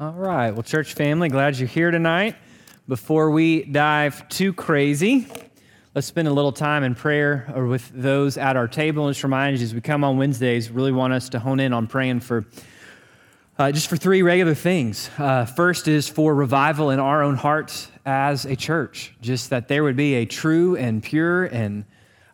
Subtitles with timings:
[0.00, 0.50] All right.
[0.50, 2.34] Well, church family, glad you're here tonight.
[2.88, 5.28] Before we dive too crazy,
[5.94, 9.06] let's spend a little time in prayer or with those at our table.
[9.06, 11.72] And just remind you as we come on Wednesdays, really want us to hone in
[11.72, 12.44] on praying for
[13.56, 15.10] uh, just for three regular things.
[15.16, 19.84] Uh, first is for revival in our own hearts as a church, just that there
[19.84, 21.84] would be a true and pure and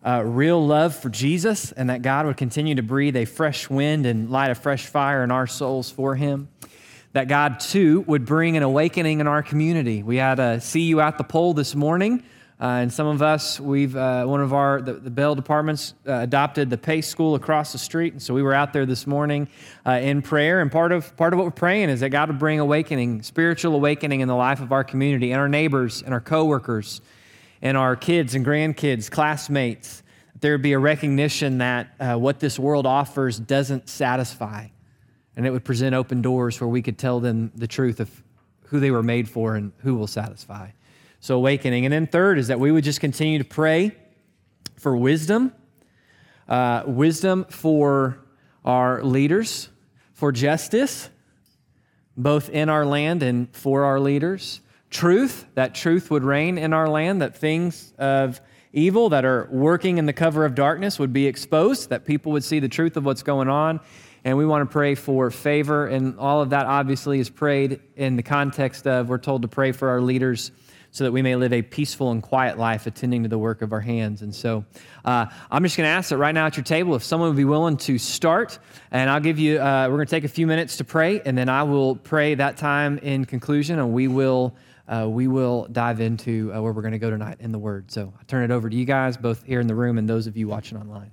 [0.02, 4.06] uh, real love for Jesus, and that God would continue to breathe a fresh wind
[4.06, 6.48] and light a fresh fire in our souls for Him
[7.12, 10.03] that God, too, would bring an awakening in our community.
[10.03, 12.22] We had a see you at the pole this morning.
[12.61, 16.12] Uh, and some of us, we've, uh, one of our, the, the Bell departments uh,
[16.12, 18.12] adopted the Pace School across the street.
[18.12, 19.49] And so we were out there this morning
[19.86, 20.61] uh, in prayer.
[20.61, 23.74] And part of, part of what we're praying is that God would bring awakening, spiritual
[23.74, 27.00] awakening in the life of our community and our neighbors and our coworkers
[27.63, 30.02] and our kids and grandkids, classmates.
[30.35, 34.66] That there would be a recognition that uh, what this world offers doesn't satisfy
[35.36, 38.22] and it would present open doors where we could tell them the truth of
[38.64, 40.70] who they were made for and who will satisfy.
[41.20, 41.84] So, awakening.
[41.84, 43.94] And then, third is that we would just continue to pray
[44.77, 45.52] for wisdom,
[46.48, 48.18] uh, wisdom for
[48.64, 49.68] our leaders,
[50.14, 51.10] for justice,
[52.16, 54.60] both in our land and for our leaders.
[54.88, 58.40] Truth, that truth would reign in our land, that things of
[58.72, 62.44] evil that are working in the cover of darkness would be exposed, that people would
[62.44, 63.80] see the truth of what's going on
[64.24, 65.86] and we want to pray for favor.
[65.86, 69.72] And all of that obviously is prayed in the context of we're told to pray
[69.72, 70.52] for our leaders
[70.92, 73.72] so that we may live a peaceful and quiet life attending to the work of
[73.72, 74.22] our hands.
[74.22, 74.64] And so
[75.04, 77.36] uh, I'm just going to ask that right now at your table, if someone would
[77.36, 78.58] be willing to start,
[78.90, 81.38] and I'll give you, uh, we're going to take a few minutes to pray, and
[81.38, 84.55] then I will pray that time in conclusion, and we will.
[84.88, 87.92] Uh, we will dive into uh, where we're going to go tonight in the Word.
[87.92, 90.27] So I turn it over to you guys, both here in the room and those
[90.27, 91.12] of you watching online.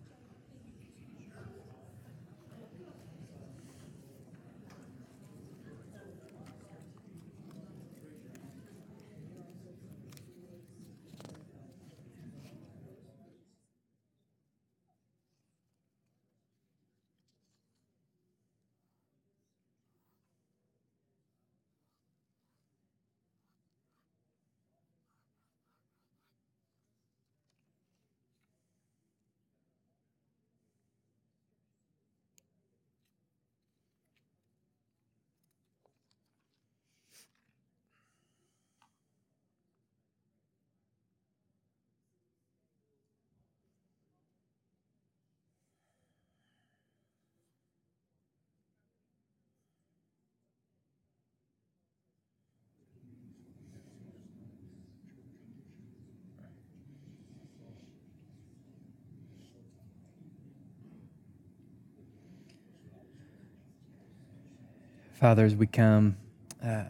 [65.19, 66.15] Father, as we come,
[66.63, 66.83] uh,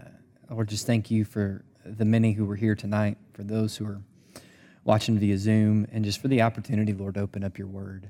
[0.50, 4.02] Lord, just thank you for the many who were here tonight, for those who are
[4.84, 8.10] watching via Zoom, and just for the opportunity, Lord, to open up your word.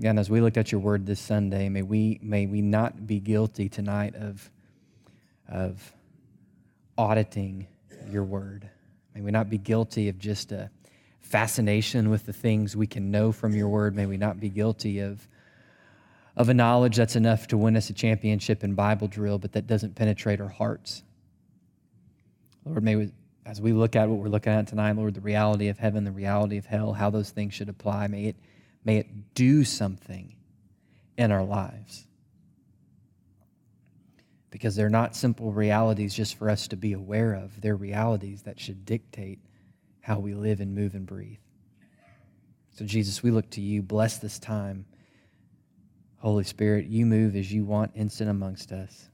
[0.00, 3.20] Again, as we looked at your word this Sunday, may we, may we not be
[3.20, 4.50] guilty tonight of,
[5.48, 5.92] of
[6.96, 7.68] auditing
[8.10, 8.68] your word.
[9.14, 10.68] May we not be guilty of just a
[11.20, 13.94] fascination with the things we can know from your word.
[13.94, 15.28] May we not be guilty of
[16.38, 19.66] of a knowledge that's enough to win us a championship in Bible drill, but that
[19.66, 21.02] doesn't penetrate our hearts.
[22.64, 23.10] Lord, may we,
[23.44, 26.12] as we look at what we're looking at tonight, Lord, the reality of heaven, the
[26.12, 28.36] reality of hell, how those things should apply, may it,
[28.84, 30.36] may it do something
[31.16, 32.06] in our lives.
[34.50, 38.60] Because they're not simple realities just for us to be aware of, they're realities that
[38.60, 39.40] should dictate
[40.02, 41.38] how we live and move and breathe.
[42.76, 43.82] So, Jesus, we look to you.
[43.82, 44.86] Bless this time.
[46.18, 49.08] Holy Spirit, you move as you want instant amongst us.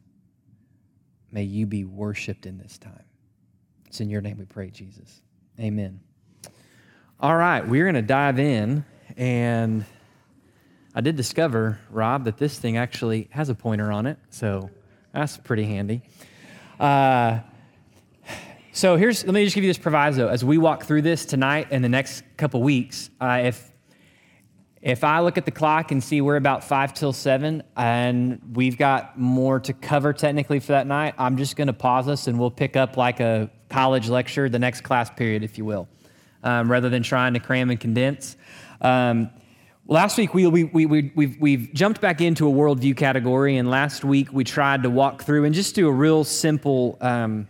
[1.30, 3.04] May you be worshiped in this time.
[3.86, 5.20] It's in your name we pray, Jesus.
[5.60, 6.00] Amen.
[7.20, 8.84] All right, we're going to dive in.
[9.16, 9.84] And
[10.94, 14.18] I did discover, Rob, that this thing actually has a pointer on it.
[14.30, 14.70] So
[15.12, 16.02] that's pretty handy.
[16.80, 17.40] Uh,
[18.72, 20.28] so here's, let me just give you this proviso.
[20.28, 23.72] As we walk through this tonight and the next couple weeks, uh, if
[24.84, 28.76] if I look at the clock and see we're about five till seven and we've
[28.76, 32.38] got more to cover technically for that night, I'm just going to pause us and
[32.38, 35.88] we'll pick up like a college lecture, the next class period, if you will,
[36.42, 38.36] um, rather than trying to cram and condense.
[38.82, 39.30] Um,
[39.86, 43.70] last week, we, we, we, we, we've, we've jumped back into a worldview category, and
[43.70, 46.98] last week we tried to walk through and just do a real simple.
[47.00, 47.48] Um,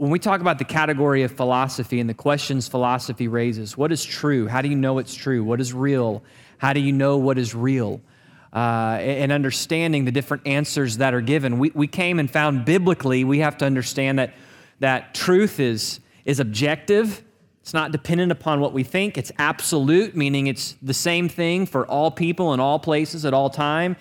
[0.00, 4.04] when we talk about the category of philosophy and the questions philosophy raises, what is
[4.04, 4.46] true?
[4.46, 5.44] How do you know it's true?
[5.44, 6.22] What is real?
[6.58, 8.00] How do you know what is real?
[8.52, 11.58] uh, and understanding the different answers that are given.
[11.58, 14.34] We, we came and found biblically, we have to understand that,
[14.80, 17.22] that truth is, is objective.
[17.62, 19.16] It's not dependent upon what we think.
[19.18, 23.50] It's absolute, meaning it's the same thing for all people in all places at all
[23.50, 23.96] time.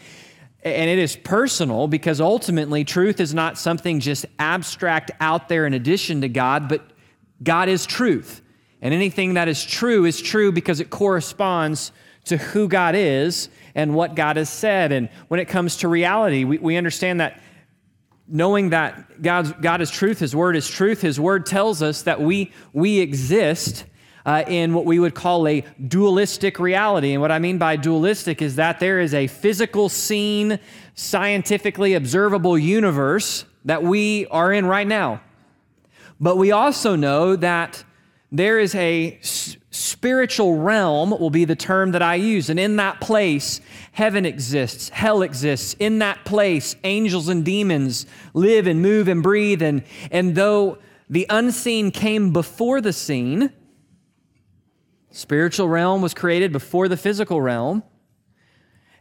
[0.62, 5.74] And it is personal because ultimately truth is not something just abstract out there in
[5.74, 6.92] addition to God, but
[7.42, 8.42] God is truth.
[8.82, 11.92] And anything that is true is true because it corresponds
[12.26, 14.92] to who God is and what God has said.
[14.92, 17.42] And when it comes to reality, we, we understand that
[18.28, 22.22] knowing that God's, God is truth, His word is truth, His word tells us that
[22.22, 23.86] we, we exist
[24.30, 27.14] uh, in what we would call a dualistic reality.
[27.14, 30.60] And what I mean by dualistic is that there is a physical, seen,
[30.94, 35.22] scientifically observable universe that we are in right now.
[36.20, 37.84] But we also know that
[38.32, 39.18] there is a
[39.72, 42.52] spiritual realm, will be the term that I use.
[42.52, 43.62] And in that place,
[43.94, 45.76] heaven exists, hell exists.
[45.80, 48.06] In that place, angels and demons
[48.36, 49.64] live and move and breathe.
[49.64, 50.78] And, and though
[51.10, 53.54] the unseen came before the seen,
[55.12, 57.84] spiritual realm was created before the physical realm.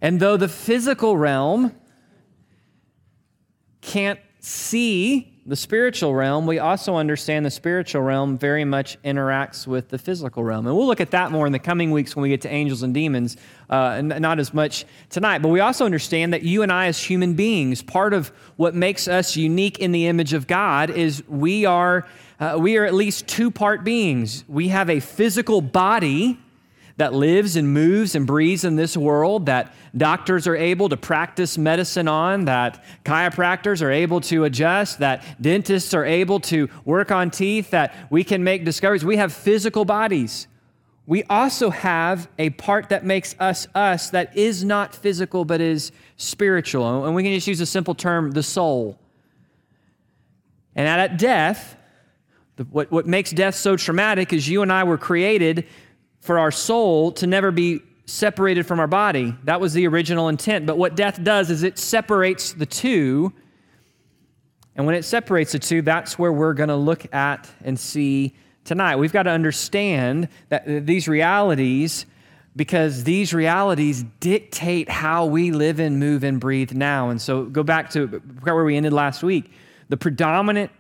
[0.00, 1.74] And though the physical realm
[3.80, 9.88] can't see the spiritual realm, we also understand the spiritual realm very much interacts with
[9.88, 10.66] the physical realm.
[10.66, 12.82] And we'll look at that more in the coming weeks when we get to angels
[12.82, 13.38] and demons,
[13.70, 15.38] uh, not as much tonight.
[15.38, 19.08] But we also understand that you and I, as human beings, part of what makes
[19.08, 22.06] us unique in the image of God is we are,
[22.40, 24.44] uh, we are at least two part beings.
[24.48, 26.38] We have a physical body
[26.98, 31.56] that lives and moves and breathes in this world, that doctors are able to practice
[31.56, 37.30] medicine on, that chiropractors are able to adjust, that dentists are able to work on
[37.30, 39.04] teeth, that we can make discoveries.
[39.04, 40.48] We have physical bodies.
[41.06, 45.92] We also have a part that makes us us that is not physical but is
[46.16, 47.06] spiritual.
[47.06, 48.98] And we can just use a simple term the soul.
[50.74, 51.76] And at death,
[52.64, 55.66] what, what makes death so traumatic is you and I were created
[56.20, 59.34] for our soul to never be separated from our body.
[59.44, 60.66] That was the original intent.
[60.66, 63.32] But what death does is it separates the two.
[64.74, 68.34] And when it separates the two, that's where we're going to look at and see
[68.64, 68.96] tonight.
[68.96, 72.06] We've got to understand that uh, these realities,
[72.56, 77.10] because these realities dictate how we live and move and breathe now.
[77.10, 78.06] And so go back to
[78.42, 79.52] where we ended last week.
[79.88, 80.70] The predominant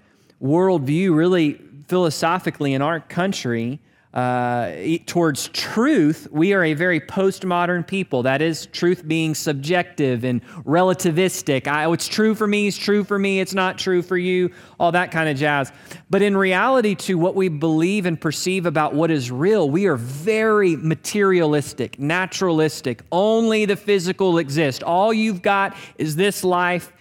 [0.42, 3.80] worldview, really philosophically in our country,
[4.14, 4.72] uh,
[5.04, 8.22] towards truth, we are a very postmodern people.
[8.22, 11.66] That is, truth being subjective and relativistic.
[11.66, 14.50] I, what's true for me is true for me, it's not true for you,
[14.80, 15.72] all that kind of jazz.
[16.08, 19.96] But in reality, to what we believe and perceive about what is real, we are
[19.96, 23.02] very materialistic, naturalistic.
[23.12, 24.82] Only the physical exists.
[24.82, 26.92] All you've got is this life.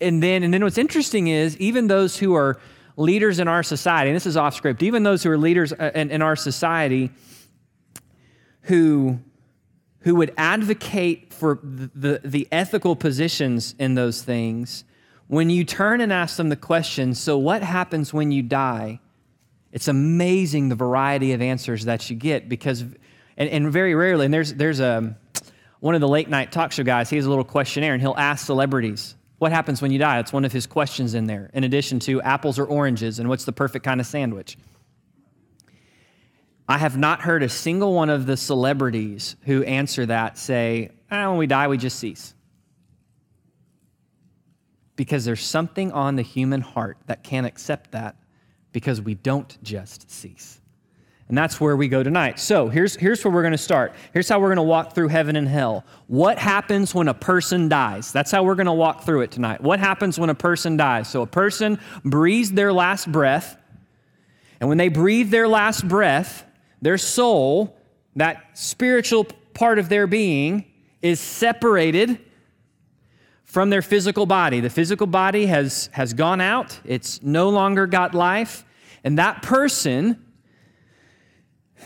[0.00, 2.60] And then, and then what's interesting is, even those who are
[2.96, 5.90] leaders in our society, and this is off script, even those who are leaders uh,
[5.94, 7.10] in, in our society
[8.62, 9.18] who,
[10.00, 14.84] who would advocate for the, the, ethical positions in those things,
[15.28, 19.00] when you turn and ask them the question, so what happens when you die?
[19.72, 22.82] It's amazing the variety of answers that you get because,
[23.36, 25.16] and, and very rarely, and there's, there's a,
[25.80, 28.14] one of the late night talk show guys, he has a little questionnaire and he'll
[28.16, 30.18] ask celebrities, what happens when you die?
[30.18, 33.44] It's one of his questions in there, in addition to apples or oranges and what's
[33.44, 34.56] the perfect kind of sandwich.
[36.68, 41.28] I have not heard a single one of the celebrities who answer that say, ah,
[41.28, 42.34] when we die, we just cease.
[44.96, 48.16] Because there's something on the human heart that can't accept that
[48.72, 50.60] because we don't just cease.
[51.28, 52.38] And that's where we go tonight.
[52.38, 53.94] So here's, here's where we're going to start.
[54.12, 55.84] Here's how we're going to walk through heaven and hell.
[56.06, 58.12] What happens when a person dies?
[58.12, 59.60] That's how we're going to walk through it tonight.
[59.60, 61.08] What happens when a person dies?
[61.08, 63.56] So a person breathes their last breath,
[64.60, 66.44] and when they breathe their last breath,
[66.80, 67.76] their soul,
[68.14, 70.64] that spiritual part of their being,
[71.02, 72.20] is separated
[73.44, 74.60] from their physical body.
[74.60, 78.64] The physical body has, has gone out, it's no longer got life,
[79.02, 80.22] and that person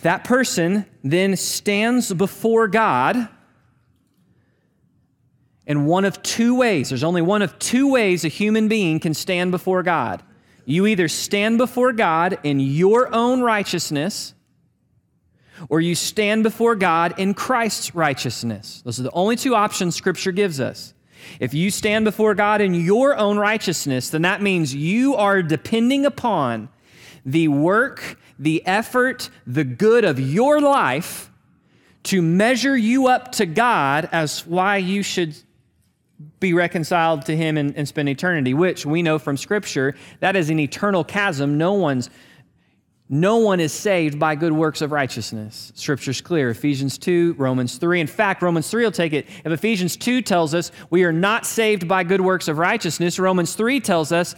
[0.02, 3.28] that person then stands before God
[5.66, 6.88] in one of two ways.
[6.88, 10.22] There's only one of two ways a human being can stand before God.
[10.64, 14.34] You either stand before God in your own righteousness,
[15.68, 18.82] or you stand before God in Christ's righteousness.
[18.84, 20.94] Those are the only two options Scripture gives us.
[21.38, 26.06] If you stand before God in your own righteousness, then that means you are depending
[26.06, 26.68] upon
[27.26, 31.30] the work the effort, the good of your life
[32.04, 35.36] to measure you up to God as why you should
[36.40, 40.50] be reconciled to him and, and, spend eternity, which we know from Scripture that is
[40.50, 41.58] an eternal chasm.
[41.58, 42.10] No one's
[43.12, 45.72] no one is saved by good works of righteousness.
[45.74, 46.50] Scripture's clear.
[46.50, 48.00] Ephesians 2, Romans 3.
[48.00, 49.26] In fact, Romans 3 will take it.
[49.44, 53.56] If Ephesians 2 tells us we are not saved by good works of righteousness, Romans
[53.56, 54.36] 3 tells us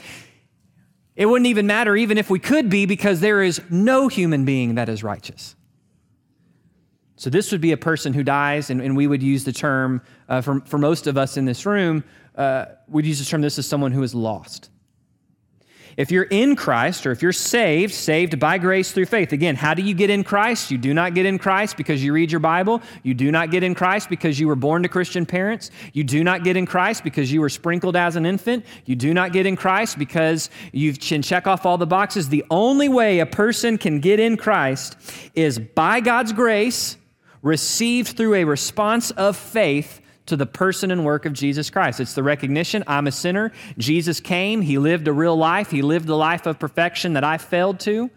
[1.15, 4.77] it wouldn't even matter even if we could be because there is no human being
[4.77, 5.55] that is righteous.
[7.17, 10.03] So, this would be a person who dies, and, and we would use the term,
[10.29, 12.03] uh, for, for most of us in this room,
[12.35, 14.71] uh, we'd use the term this is someone who is lost.
[15.97, 19.33] If you're in Christ or if you're saved, saved by grace through faith.
[19.33, 20.71] Again, how do you get in Christ?
[20.71, 22.83] You do not get in Christ because you read your Bible.
[23.03, 25.71] You do not get in Christ because you were born to Christian parents.
[25.93, 28.65] You do not get in Christ because you were sprinkled as an infant.
[28.85, 32.29] You do not get in Christ because you can check off all the boxes.
[32.29, 34.97] The only way a person can get in Christ
[35.35, 36.97] is by God's grace,
[37.43, 40.02] received through a response of faith
[40.33, 42.01] to the person and work of Jesus Christ.
[42.01, 43.53] It's the recognition I'm a sinner.
[43.77, 47.37] Jesus came, He lived a real life, He lived the life of perfection that I
[47.37, 48.11] failed to.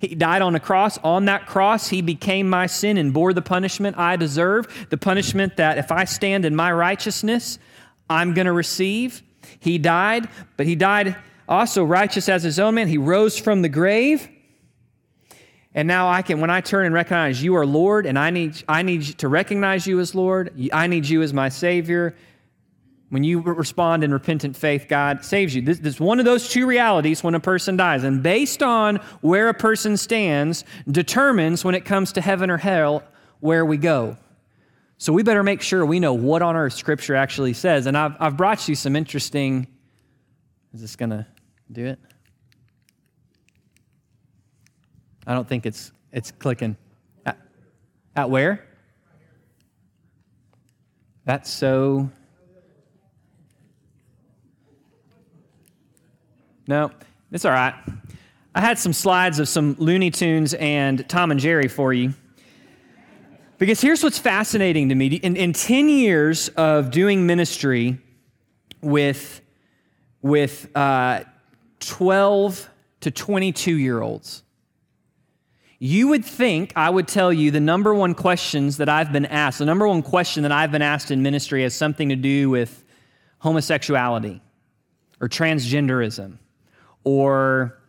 [0.00, 0.98] He died on a cross.
[0.98, 5.56] On that cross, He became my sin and bore the punishment I deserve, the punishment
[5.58, 7.60] that if I stand in my righteousness,
[8.10, 9.22] I'm going to receive.
[9.60, 11.14] He died, but He died
[11.48, 12.88] also righteous as His own man.
[12.88, 14.28] He rose from the grave.
[15.74, 18.62] And now I can, when I turn and recognize you are Lord, and I need,
[18.68, 22.14] I need to recognize you as Lord, I need you as my Savior.
[23.08, 25.62] When you respond in repentant faith, God saves you.
[25.62, 28.04] This, this is one of those two realities when a person dies.
[28.04, 33.02] And based on where a person stands, determines when it comes to heaven or hell
[33.40, 34.16] where we go.
[34.98, 37.86] So we better make sure we know what on earth Scripture actually says.
[37.86, 39.66] And I've, I've brought you some interesting.
[40.72, 41.26] Is this going to
[41.70, 41.98] do it?
[45.26, 46.76] I don't think it's it's clicking.
[47.24, 47.38] At,
[48.16, 48.66] at where?
[51.24, 52.10] That's so.
[56.66, 56.90] No,
[57.30, 57.74] it's all right.
[58.54, 62.14] I had some slides of some Looney Tunes and Tom and Jerry for you.
[63.58, 65.06] Because here's what's fascinating to me.
[65.06, 67.98] In, in 10 years of doing ministry
[68.80, 69.40] with,
[70.20, 71.22] with uh,
[71.80, 72.68] 12
[73.00, 74.42] to 22 year olds,
[75.84, 79.58] you would think I would tell you the number one questions that I've been asked,
[79.58, 82.84] the number one question that I've been asked in ministry has something to do with
[83.38, 84.40] homosexuality
[85.20, 86.38] or transgenderism
[87.02, 87.80] or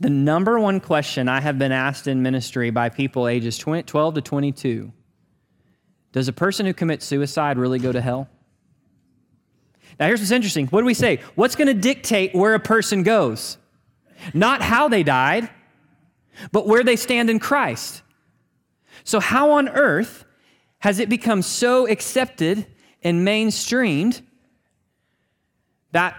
[0.00, 4.14] the number one question I have been asked in ministry by people ages 20, 12
[4.14, 4.92] to 22
[6.10, 8.28] Does a person who commits suicide really go to hell?
[10.00, 10.66] Now, here's what's interesting.
[10.66, 11.20] What do we say?
[11.36, 13.56] What's going to dictate where a person goes?
[14.32, 15.48] Not how they died,
[16.52, 18.02] but where they stand in Christ.
[19.04, 20.24] So, how on earth
[20.78, 22.66] has it become so accepted
[23.02, 24.22] and mainstreamed
[25.92, 26.16] that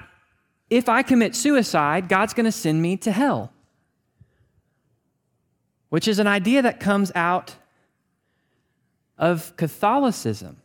[0.70, 3.52] if I commit suicide, God's going to send me to hell?
[5.90, 7.56] Which is an idea that comes out
[9.18, 10.58] of Catholicism.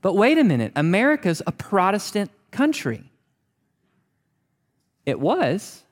[0.00, 3.10] But wait a minute, America's a Protestant country.
[5.06, 5.82] It was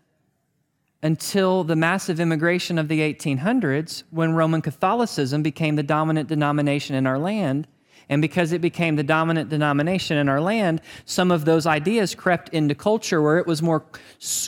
[1.03, 7.07] until the massive immigration of the 1800s when Roman Catholicism became the dominant denomination in
[7.07, 7.67] our land
[8.11, 12.49] and because it became the dominant denomination in our land, some of those ideas crept
[12.51, 13.85] into culture where it was more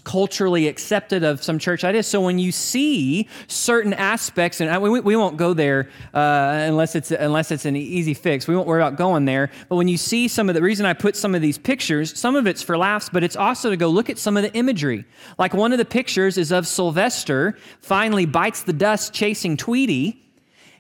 [0.02, 2.09] culturally accepted of some church ideas.
[2.09, 7.12] So when you see certain aspects, and we, we won't go there uh, unless, it's,
[7.12, 9.49] unless it's an easy fix, we won't worry about going there.
[9.69, 12.35] But when you see some of the reason I put some of these pictures, some
[12.35, 15.04] of it's for laughs, but it's also to go look at some of the imagery.
[15.38, 20.22] Like one of the pictures is of Sylvester finally bites the dust chasing Tweety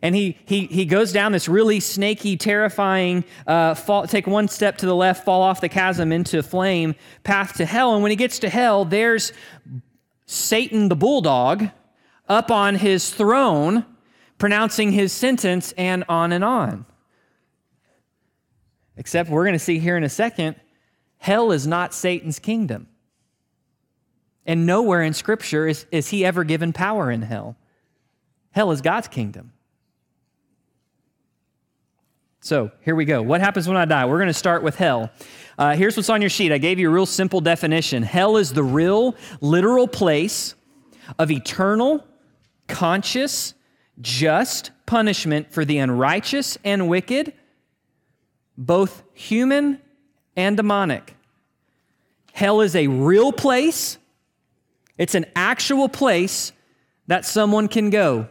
[0.02, 4.78] and he, he, he goes down this really snaky, terrifying, uh, fall, take one step
[4.78, 7.94] to the left, fall off the chasm into flame, path to hell.
[7.94, 9.32] And when he gets to hell, there's
[10.26, 11.68] Satan the bulldog
[12.28, 13.86] up on his throne,
[14.38, 16.84] pronouncing his sentence, and on and on.
[18.96, 20.56] Except we're going to see here in a second,
[21.18, 22.88] hell is not Satan's kingdom.
[24.44, 27.56] And nowhere in Scripture is, is he ever given power in hell.
[28.50, 29.52] Hell is God's kingdom.
[32.44, 33.22] So here we go.
[33.22, 34.04] What happens when I die?
[34.04, 35.12] We're going to start with hell.
[35.56, 36.50] Uh, here's what's on your sheet.
[36.50, 38.02] I gave you a real simple definition.
[38.02, 40.56] Hell is the real, literal place
[41.20, 42.04] of eternal,
[42.66, 43.54] conscious,
[44.00, 47.32] just punishment for the unrighteous and wicked,
[48.58, 49.80] both human
[50.34, 51.14] and demonic.
[52.32, 53.98] Hell is a real place,
[54.98, 56.50] it's an actual place
[57.06, 58.26] that someone can go.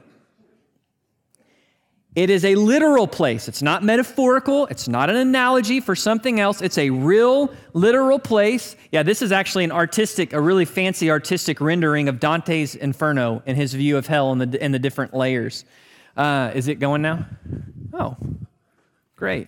[2.14, 3.48] It is a literal place.
[3.48, 4.68] It's not metaphorical.
[4.68, 6.62] It's not an analogy for something else.
[6.62, 8.76] It's a real, literal place.
[8.92, 13.56] Yeah, this is actually an artistic, a really fancy artistic rendering of Dante's Inferno and
[13.56, 15.64] his view of hell and the, the different layers.
[16.18, 17.26] Uh, is it going now?
[17.94, 18.18] Oh,
[19.16, 19.48] great.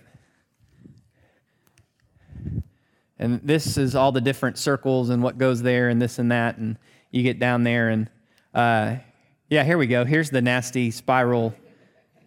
[3.18, 6.56] And this is all the different circles and what goes there and this and that.
[6.56, 6.78] And
[7.10, 8.08] you get down there and,
[8.54, 8.96] uh,
[9.50, 10.06] yeah, here we go.
[10.06, 11.54] Here's the nasty spiral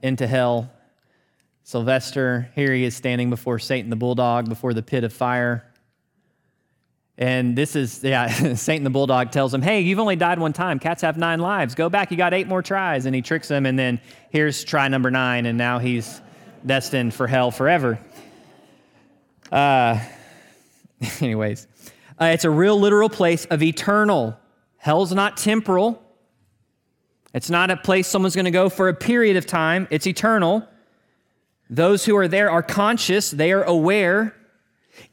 [0.08, 0.72] into hell.
[1.64, 5.70] Sylvester, here he is standing before Satan the bulldog, before the pit of fire.
[7.18, 10.80] And this is, yeah, Satan the bulldog tells him, Hey, you've only died one time.
[10.80, 11.76] Cats have nine lives.
[11.76, 12.10] Go back.
[12.10, 13.06] You got eight more tries.
[13.06, 13.66] And he tricks him.
[13.66, 14.00] And then
[14.30, 15.46] here's try number nine.
[15.46, 16.22] And now he's
[16.66, 18.00] destined for hell forever.
[19.52, 20.00] Uh,
[21.22, 21.68] anyways,
[22.20, 24.38] uh, it's a real literal place of eternal.
[24.78, 26.04] Hell's not temporal.
[27.34, 30.68] It's not a place someone's going to go for a period of time, it's eternal.
[31.70, 34.36] Those who are there are conscious, they are aware.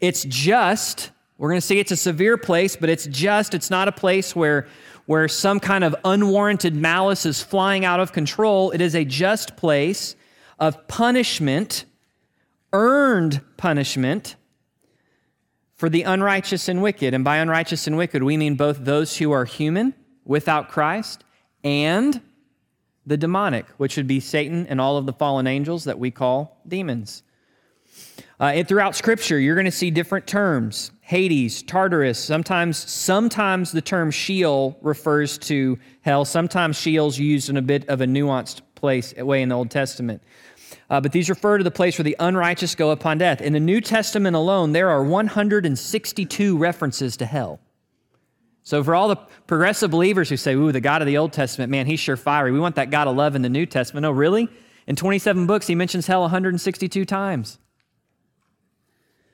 [0.00, 1.11] It's just.
[1.37, 3.54] We're going to see it's a severe place, but it's just.
[3.54, 4.68] It's not a place where,
[5.06, 8.71] where some kind of unwarranted malice is flying out of control.
[8.71, 10.14] It is a just place
[10.61, 11.87] of punishment,
[12.73, 14.37] earned punishment
[15.75, 17.14] for the unrighteous and wicked.
[17.14, 19.92] And by unrighteous and wicked, we mean both those who are human
[20.25, 21.25] without Christ
[21.64, 22.21] and
[23.06, 26.61] the demonic, which would be Satan and all of the fallen angels that we call
[26.68, 27.23] demons.
[28.40, 32.18] Uh, and throughout Scripture, you're going to see different terms: Hades, Tartarus.
[32.18, 36.25] Sometimes, sometimes the term Sheol refers to hell.
[36.25, 40.23] Sometimes Sheol's used in a bit of a nuanced place way in the Old Testament.
[40.90, 43.40] Uh, but these refer to the place where the unrighteous go upon death.
[43.40, 47.61] In the New Testament alone, there are 162 references to hell.
[48.64, 49.16] So, for all the
[49.47, 52.50] progressive believers who say, Ooh, the God of the Old Testament, man, he's sure fiery.
[52.50, 54.06] We want that God of love in the New Testament.
[54.06, 54.49] Oh, really?
[54.87, 57.59] In 27 books, he mentions hell 162 times.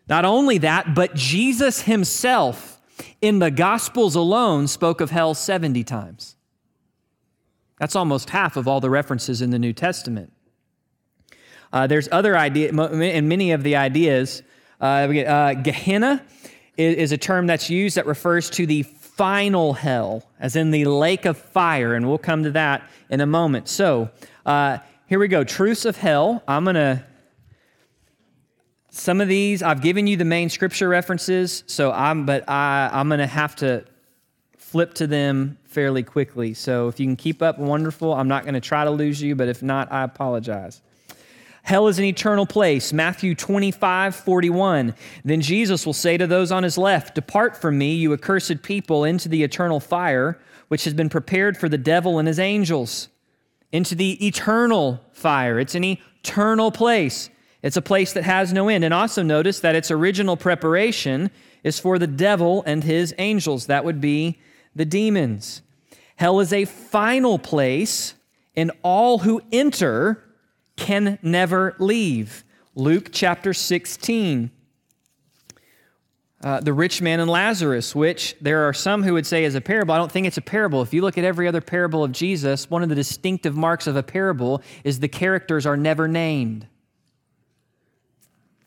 [0.08, 2.80] Not only that, but Jesus himself
[3.20, 6.34] in the Gospels alone spoke of hell 70 times.
[7.78, 10.32] That's almost half of all the references in the New Testament.
[11.73, 14.43] Uh, there's other ideas, and many of the ideas.
[14.80, 16.25] Uh, uh, Gehenna
[16.76, 18.82] is a term that's used that refers to the
[19.21, 23.26] final hell, as in the lake of fire, and we'll come to that in a
[23.26, 23.69] moment.
[23.69, 24.09] So,
[24.47, 24.78] uh,
[25.09, 25.45] here we go.
[25.45, 26.43] Truths of hell.
[26.49, 27.04] I'm going to,
[28.89, 33.09] some of these, I've given you the main scripture references, so I'm, but I, I'm
[33.19, 33.85] to have to
[34.56, 36.54] flip to them fairly quickly.
[36.54, 38.15] So, if you can keep up, wonderful.
[38.15, 40.80] I'm not to try to lose you, but if not, I apologize.
[41.62, 42.92] Hell is an eternal place.
[42.92, 44.94] Matthew 25, 41.
[45.25, 49.04] Then Jesus will say to those on his left, Depart from me, you accursed people,
[49.04, 53.08] into the eternal fire, which has been prepared for the devil and his angels.
[53.73, 55.60] Into the eternal fire.
[55.60, 57.30] It's an eternal place.
[57.62, 58.84] It's a place that has no end.
[58.84, 61.30] And also notice that its original preparation
[61.62, 63.66] is for the devil and his angels.
[63.66, 64.40] That would be
[64.75, 65.62] the demons.
[66.16, 68.14] Hell is a final place,
[68.56, 70.25] and all who enter
[70.80, 72.43] can never leave.
[72.75, 74.50] Luke chapter 16.
[76.43, 79.60] Uh, the rich man and Lazarus, which there are some who would say is a
[79.60, 79.93] parable.
[79.93, 80.80] I don't think it's a parable.
[80.80, 83.95] If you look at every other parable of Jesus, one of the distinctive marks of
[83.95, 86.66] a parable is the characters are never named.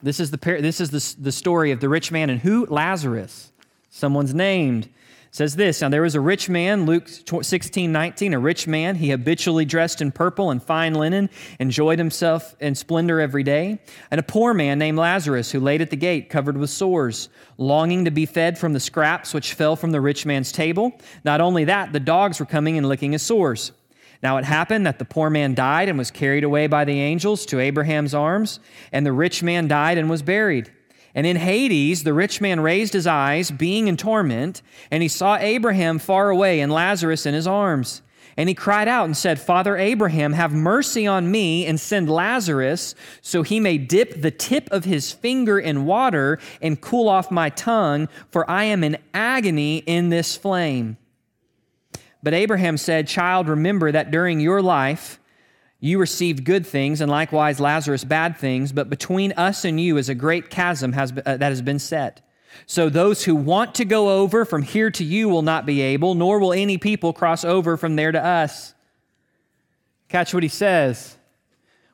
[0.03, 2.67] This is the, par- this is the, the story of the rich man and who?
[2.67, 3.51] Lazarus.
[3.89, 4.87] Someone's named
[5.33, 8.95] says this Now there was a rich man, Luke 16, 19, a rich man.
[8.95, 13.79] He habitually dressed in purple and fine linen, enjoyed himself in splendor every day.
[14.11, 18.05] And a poor man named Lazarus, who laid at the gate, covered with sores, longing
[18.05, 20.93] to be fed from the scraps which fell from the rich man's table.
[21.25, 23.71] Not only that, the dogs were coming and licking his sores.
[24.21, 27.45] Now it happened that the poor man died and was carried away by the angels
[27.47, 28.59] to Abraham's arms,
[28.91, 30.71] and the rich man died and was buried.
[31.15, 35.37] And in Hades, the rich man raised his eyes, being in torment, and he saw
[35.37, 38.01] Abraham far away and Lazarus in his arms.
[38.35, 42.95] And he cried out and said, Father Abraham, have mercy on me and send Lazarus
[43.21, 47.49] so he may dip the tip of his finger in water and cool off my
[47.49, 50.97] tongue, for I am in agony in this flame.
[52.23, 55.19] But Abraham said, Child, remember that during your life,
[55.83, 60.07] you received good things, and likewise Lazarus bad things, but between us and you is
[60.07, 62.25] a great chasm has, uh, that has been set.
[62.65, 66.15] So those who want to go over from here to you will not be able,
[66.15, 68.73] nor will any people cross over from there to us.
[70.07, 71.17] Catch what he says.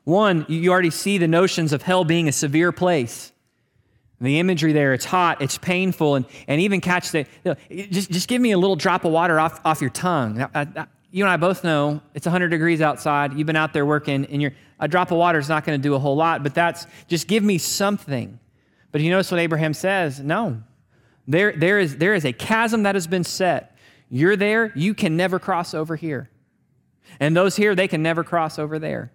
[0.04, 3.32] One, you already see the notions of hell being a severe place.
[4.20, 8.12] The imagery there, it's hot, it's painful, and, and even catch the, you know, just,
[8.12, 10.42] just give me a little drop of water off, off your tongue.
[10.54, 13.34] I, I, you and I both know it's 100 degrees outside.
[13.34, 15.82] You've been out there working, and you're, a drop of water is not going to
[15.82, 18.38] do a whole lot, but that's just give me something.
[18.92, 20.20] But you notice what Abraham says?
[20.20, 20.62] No.
[21.26, 23.76] There, there, is, there is a chasm that has been set.
[24.08, 26.30] You're there, you can never cross over here.
[27.18, 29.12] And those here, they can never cross over there.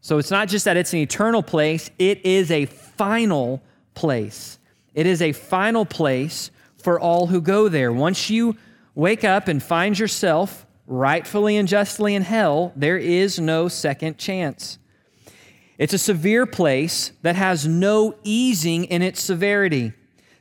[0.00, 3.62] So it's not just that it's an eternal place, it is a final
[3.94, 4.58] place.
[4.94, 7.92] It is a final place for all who go there.
[7.92, 8.56] Once you
[8.94, 14.78] wake up and find yourself rightfully and justly in hell, there is no second chance.
[15.78, 19.86] It's a severe place that has no easing in its severity.
[19.86, 19.94] It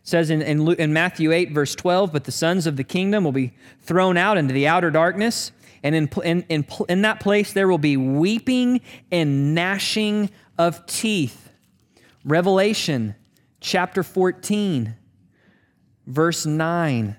[0.04, 3.32] says in, in, in, Matthew 8, verse 12, but the sons of the kingdom will
[3.32, 5.52] be thrown out into the outer darkness,
[5.82, 11.50] and in, in, in, in that place there will be weeping and gnashing of teeth.
[12.24, 13.16] Revelation
[13.60, 14.96] chapter 14,
[16.06, 17.16] verse 9.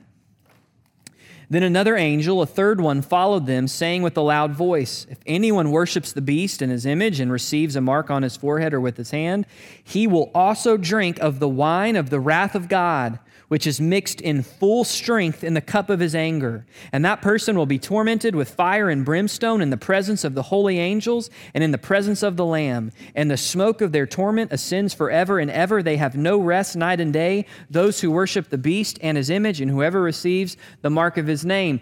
[1.51, 5.71] Then another angel, a third one, followed them, saying with a loud voice If anyone
[5.71, 8.97] worships the beast and his image and receives a mark on his forehead or with
[8.97, 9.47] his hand,
[9.83, 14.21] he will also drink of the wine of the wrath of God which is mixed
[14.21, 16.67] in full strength in the cup of his anger.
[16.93, 20.43] And that person will be tormented with fire and brimstone in the presence of the
[20.43, 22.93] holy angels and in the presence of the Lamb.
[23.15, 25.83] And the smoke of their torment ascends forever and ever.
[25.83, 29.61] They have no rest night and day, those who worship the beast and his image,
[29.61, 31.81] and whoever receives the mark of his name.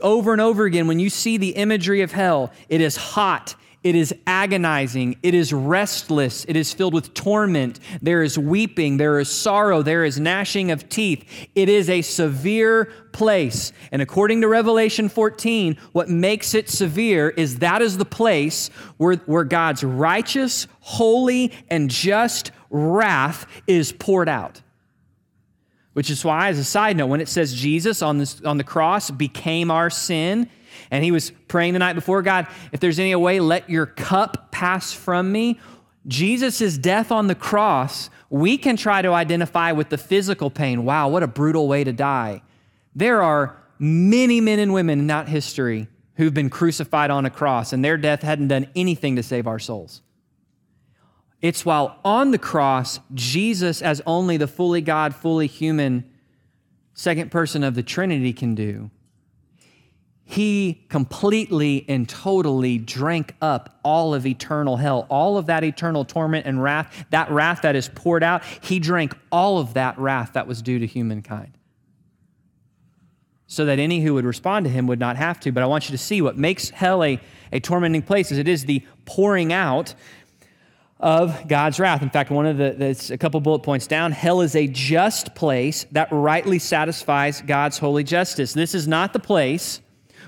[0.00, 3.96] Over and over again, when you see the imagery of hell, it is hot it
[3.96, 5.16] is agonizing.
[5.22, 6.44] It is restless.
[6.46, 7.80] It is filled with torment.
[8.00, 8.96] There is weeping.
[8.96, 9.82] There is sorrow.
[9.82, 11.24] There is gnashing of teeth.
[11.54, 13.72] It is a severe place.
[13.90, 18.68] And according to Revelation 14, what makes it severe is that is the place
[18.98, 24.62] where, where God's righteous, holy, and just wrath is poured out.
[25.92, 28.64] Which is why, as a side note, when it says Jesus on, this, on the
[28.64, 30.48] cross became our sin,
[30.90, 34.50] and he was praying the night before God, if there's any way, let your cup
[34.52, 35.58] pass from me.
[36.06, 40.84] Jesus' death on the cross, we can try to identify with the physical pain.
[40.84, 42.42] Wow, what a brutal way to die.
[42.94, 47.72] There are many men and women in that history who've been crucified on a cross,
[47.72, 50.02] and their death hadn't done anything to save our souls.
[51.40, 56.04] It's while on the cross, Jesus, as only the fully God, fully human
[56.94, 58.90] second person of the Trinity can do,
[60.32, 66.46] he completely and totally drank up all of eternal hell, all of that eternal torment
[66.46, 68.42] and wrath, that wrath that is poured out.
[68.62, 71.58] He drank all of that wrath that was due to humankind.
[73.46, 75.52] So that any who would respond to him would not have to.
[75.52, 77.20] But I want you to see what makes hell a,
[77.52, 79.94] a tormenting place is it is the pouring out
[80.98, 82.00] of God's wrath.
[82.00, 85.34] In fact, one of the, that's a couple bullet points down, hell is a just
[85.34, 88.54] place that rightly satisfies God's holy justice.
[88.54, 89.81] This is not the place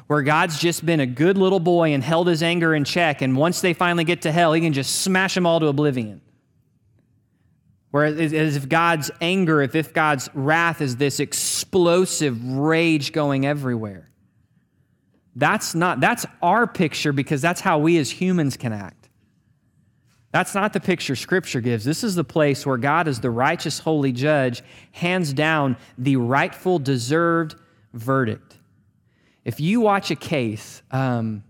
[0.07, 3.37] where God's just been a good little boy and held his anger in check, and
[3.37, 6.21] once they finally get to hell, he can just smash them all to oblivion.
[7.91, 14.11] Whereas as if God's anger, if, if God's wrath is this explosive rage going everywhere.
[15.37, 19.09] That's not, that's our picture because that's how we as humans can act.
[20.33, 21.85] That's not the picture Scripture gives.
[21.85, 26.81] This is the place where God, as the righteous, holy judge, hands down the rightful,
[26.81, 27.55] deserved
[27.93, 28.54] verdict.
[29.45, 31.45] If you watch a case, um,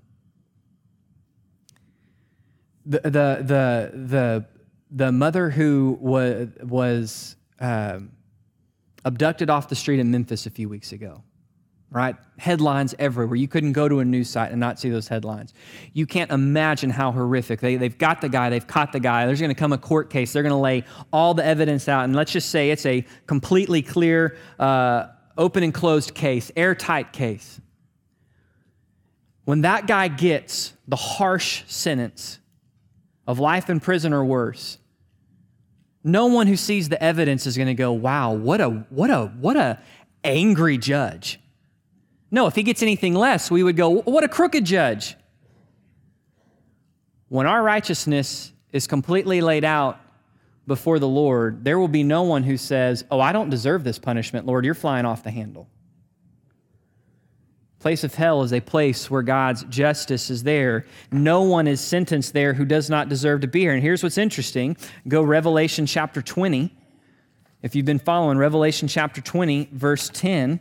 [2.85, 4.47] the, the, the, the,
[4.91, 8.01] the mother who was, was uh,
[9.05, 11.23] abducted off the street in Memphis a few weeks ago,
[11.91, 12.17] right?
[12.37, 13.37] Headlines everywhere.
[13.37, 15.55] You couldn't go to a news site and not see those headlines.
[15.93, 17.61] You can't imagine how horrific.
[17.61, 19.25] They, they've got the guy, they've caught the guy.
[19.27, 20.33] There's going to come a court case.
[20.33, 22.05] They're going to lay all the evidence out.
[22.05, 25.07] And let's just say it's a completely clear, uh,
[25.39, 27.61] open and closed case, airtight case
[29.45, 32.39] when that guy gets the harsh sentence
[33.27, 34.79] of life in prison or worse,
[36.03, 39.27] no one who sees the evidence is going to go, "Wow, what a what a
[39.41, 39.79] what a
[40.23, 41.41] angry judge."
[42.31, 45.17] No, if he gets anything less, we would go, "What a crooked judge."
[47.29, 49.99] When our righteousness is completely laid out
[50.67, 53.99] before the Lord, there will be no one who says, "Oh, I don't deserve this
[53.99, 54.65] punishment, Lord.
[54.65, 55.69] You're flying off the handle."
[57.81, 60.87] Place of hell is a place where God's justice is there.
[61.13, 63.73] No one is sentenced there who does not deserve to be here.
[63.73, 66.75] And here's what's interesting go Revelation chapter 20.
[67.63, 70.61] If you've been following Revelation chapter 20, verse 10.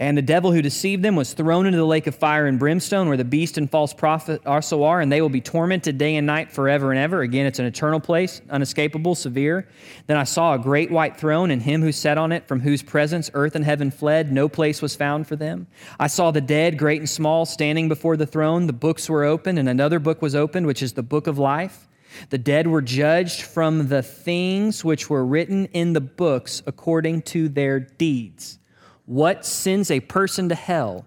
[0.00, 3.08] And the devil who deceived them was thrown into the lake of fire and brimstone,
[3.08, 6.24] where the beast and false prophet also are, and they will be tormented day and
[6.24, 7.20] night forever and ever.
[7.20, 9.66] Again, it's an eternal place, unescapable, severe.
[10.06, 12.80] Then I saw a great white throne, and him who sat on it, from whose
[12.80, 14.30] presence earth and heaven fled.
[14.30, 15.66] No place was found for them.
[15.98, 18.68] I saw the dead, great and small, standing before the throne.
[18.68, 21.88] The books were opened, and another book was opened, which is the book of life.
[22.30, 27.48] The dead were judged from the things which were written in the books according to
[27.48, 28.60] their deeds.
[29.08, 31.06] What sends a person to hell?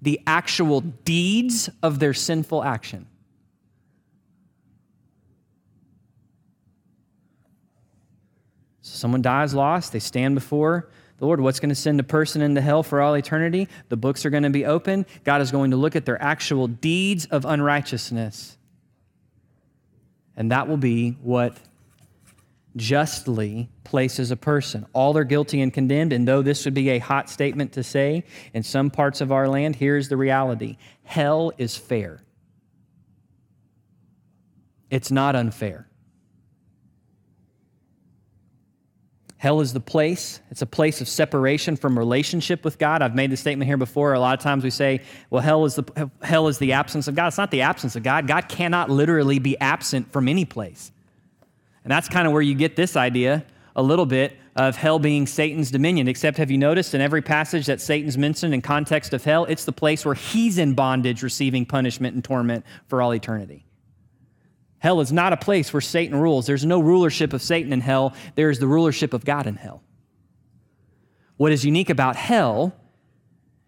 [0.00, 3.04] The actual deeds of their sinful action.
[8.80, 11.38] So someone dies lost, they stand before the Lord.
[11.38, 13.68] What's going to send a person into hell for all eternity?
[13.90, 15.04] The books are going to be open.
[15.22, 18.56] God is going to look at their actual deeds of unrighteousness.
[20.34, 21.58] And that will be what
[22.74, 24.86] justly places a person.
[24.92, 28.24] All are guilty and condemned, and though this would be a hot statement to say
[28.52, 32.20] in some parts of our land, here's the reality hell is fair.
[34.90, 35.88] It's not unfair.
[39.36, 40.40] Hell is the place.
[40.50, 43.02] It's a place of separation from relationship with God.
[43.02, 44.14] I've made the statement here before.
[44.14, 47.14] A lot of times we say, well, hell is the, hell is the absence of
[47.14, 47.26] God.
[47.26, 48.26] It's not the absence of God.
[48.26, 50.92] God cannot literally be absent from any place.
[51.82, 53.44] And that's kind of where you get this idea
[53.76, 56.08] a little bit of hell being Satan's dominion.
[56.08, 59.64] Except, have you noticed in every passage that Satan's mentioned in context of hell, it's
[59.64, 63.66] the place where he's in bondage, receiving punishment and torment for all eternity.
[64.78, 66.46] Hell is not a place where Satan rules.
[66.46, 69.82] There's no rulership of Satan in hell, there is the rulership of God in hell.
[71.36, 72.74] What is unique about hell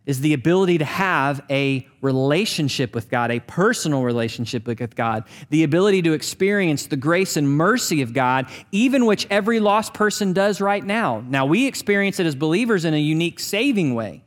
[0.06, 5.64] is the ability to have a relationship with God, a personal relationship with God, the
[5.64, 10.60] ability to experience the grace and mercy of God, even which every lost person does
[10.60, 11.24] right now.
[11.28, 14.24] Now, we experience it as believers in a unique saving way,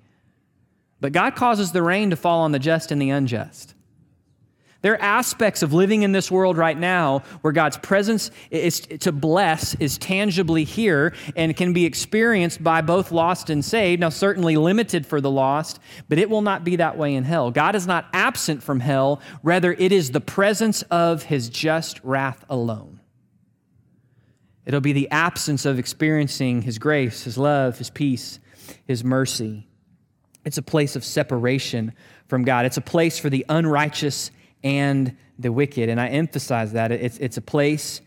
[0.99, 3.73] but God causes the rain to fall on the just and the unjust.
[4.81, 9.11] There are aspects of living in this world right now where God's presence is to
[9.11, 13.99] bless is tangibly here and can be experienced by both lost and saved.
[13.99, 17.51] Now, certainly limited for the lost, but it will not be that way in hell.
[17.51, 22.45] God is not absent from hell, rather, it is the presence of his just wrath
[22.49, 23.01] alone.
[24.65, 28.39] It'll be the absence of experiencing his grace, his love, his peace,
[28.85, 29.67] his mercy.
[30.45, 31.93] It's a place of separation
[32.27, 34.31] from God, it's a place for the unrighteous
[34.63, 35.89] and the wicked.
[35.89, 36.91] And I emphasize that.
[36.91, 38.01] It's, it's a place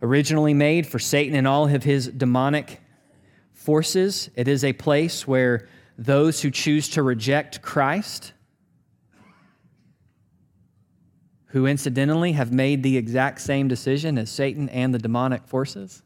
[0.00, 2.80] originally made for Satan and all of his demonic
[3.52, 4.30] forces.
[4.34, 8.32] It is a place where those who choose to reject Christ,
[11.46, 16.02] who incidentally have made the exact same decision as Satan and the demonic forces,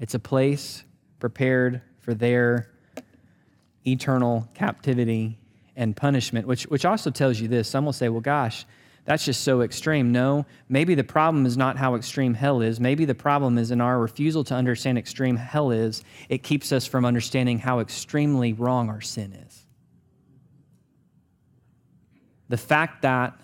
[0.00, 0.84] it's a place
[1.18, 2.70] prepared for their
[3.84, 5.38] eternal captivity
[5.78, 7.68] and punishment, which, which also tells you this.
[7.68, 8.66] Some will say, well, gosh,
[9.06, 10.12] that's just so extreme.
[10.12, 12.78] No, maybe the problem is not how extreme hell is.
[12.78, 16.04] Maybe the problem is in our refusal to understand extreme hell is.
[16.28, 19.64] It keeps us from understanding how extremely wrong our sin is.
[22.50, 23.40] The fact that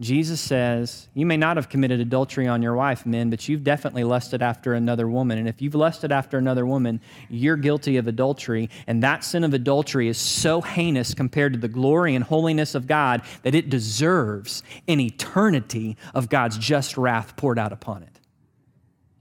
[0.00, 4.02] Jesus says, You may not have committed adultery on your wife, men, but you've definitely
[4.02, 5.36] lusted after another woman.
[5.36, 8.70] And if you've lusted after another woman, you're guilty of adultery.
[8.86, 12.86] And that sin of adultery is so heinous compared to the glory and holiness of
[12.86, 18.20] God that it deserves an eternity of God's just wrath poured out upon it.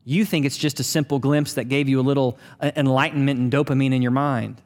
[0.05, 3.51] You think it's just a simple glimpse that gave you a little uh, enlightenment and
[3.51, 4.61] dopamine in your mind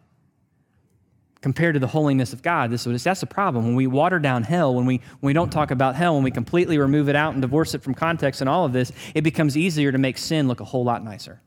[1.43, 2.71] compared to the holiness of God.
[2.71, 3.65] This, is that's the problem.
[3.65, 6.31] When we water down hell, when we, when we don't talk about hell, when we
[6.31, 9.57] completely remove it out and divorce it from context and all of this, it becomes
[9.57, 11.41] easier to make sin look a whole lot nicer.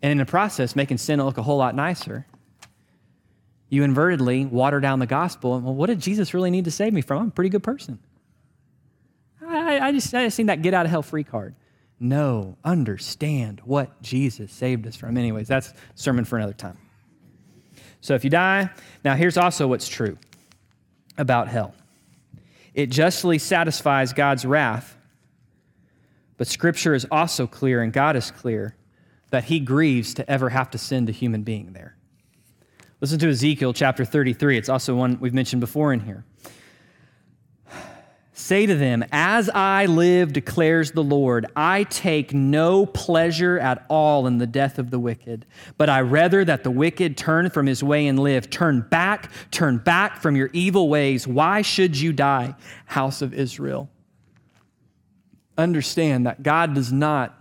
[0.00, 2.26] And in the process, making sin look a whole lot nicer,
[3.68, 5.54] you invertedly water down the gospel.
[5.54, 7.20] And Well, what did Jesus really need to save me from?
[7.20, 7.98] I'm a pretty good person.
[9.46, 11.54] I, I, just, I just seen that get out of hell free card.
[12.00, 15.18] No, understand what Jesus saved us from.
[15.18, 16.78] Anyways, that's sermon for another time.
[18.00, 18.70] So if you die,
[19.04, 20.16] now here's also what's true
[21.18, 21.74] about hell
[22.72, 24.96] it justly satisfies God's wrath,
[26.36, 28.76] but Scripture is also clear, and God is clear,
[29.30, 31.96] that He grieves to ever have to send a human being there.
[33.00, 34.56] Listen to Ezekiel chapter 33.
[34.56, 36.24] It's also one we've mentioned before in here.
[38.40, 44.26] Say to them, As I live, declares the Lord, I take no pleasure at all
[44.26, 45.44] in the death of the wicked,
[45.76, 48.48] but I rather that the wicked turn from his way and live.
[48.48, 51.28] Turn back, turn back from your evil ways.
[51.28, 52.54] Why should you die,
[52.86, 53.90] house of Israel?
[55.58, 57.38] Understand that God does not,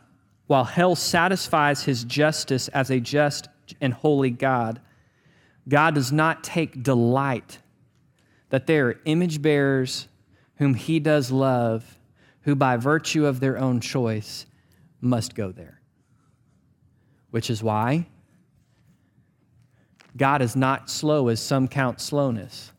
[0.47, 3.47] while hell satisfies his justice as a just
[3.79, 4.81] and holy God,
[5.67, 7.59] God does not take delight
[8.49, 10.09] that there are image bearers
[10.59, 11.97] whom he does love,
[12.41, 14.45] who by virtue of their own choice
[15.01, 15.81] must go there.
[17.31, 18.07] Which is why
[20.17, 22.73] God is not slow as some count slowness,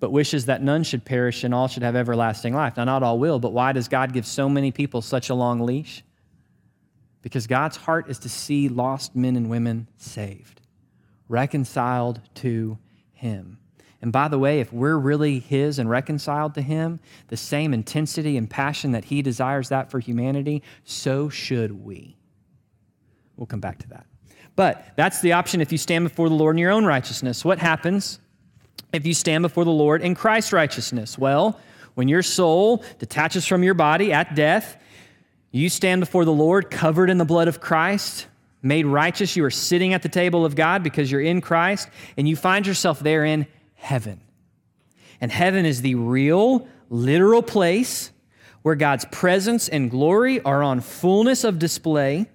[0.00, 2.76] but wishes that none should perish and all should have everlasting life.
[2.76, 5.60] Now, not all will, but why does God give so many people such a long
[5.60, 6.02] leash?
[7.22, 10.60] Because God's heart is to see lost men and women saved,
[11.28, 12.76] reconciled to
[13.12, 13.58] Him.
[14.04, 18.36] And by the way, if we're really His and reconciled to Him, the same intensity
[18.36, 22.14] and passion that He desires that for humanity, so should we.
[23.38, 24.04] We'll come back to that.
[24.56, 27.46] But that's the option if you stand before the Lord in your own righteousness.
[27.46, 28.18] What happens
[28.92, 31.16] if you stand before the Lord in Christ's righteousness?
[31.16, 31.58] Well,
[31.94, 34.76] when your soul detaches from your body at death,
[35.50, 38.26] you stand before the Lord covered in the blood of Christ,
[38.60, 39.34] made righteous.
[39.34, 41.88] You are sitting at the table of God because you're in Christ,
[42.18, 43.46] and you find yourself there in
[43.84, 44.20] heaven.
[45.20, 48.10] And heaven is the real, literal place
[48.62, 52.28] where God's presence and glory are on fullness of display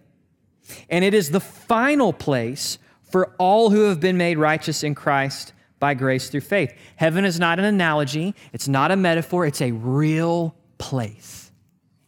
[0.89, 5.53] and it is the final place for all who have been made righteous in Christ
[5.79, 6.73] by grace through faith.
[6.95, 11.51] Heaven is not an analogy, it's not a metaphor, it's a real place.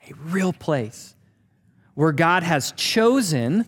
[0.10, 1.15] A real place
[1.93, 3.67] where God has chosen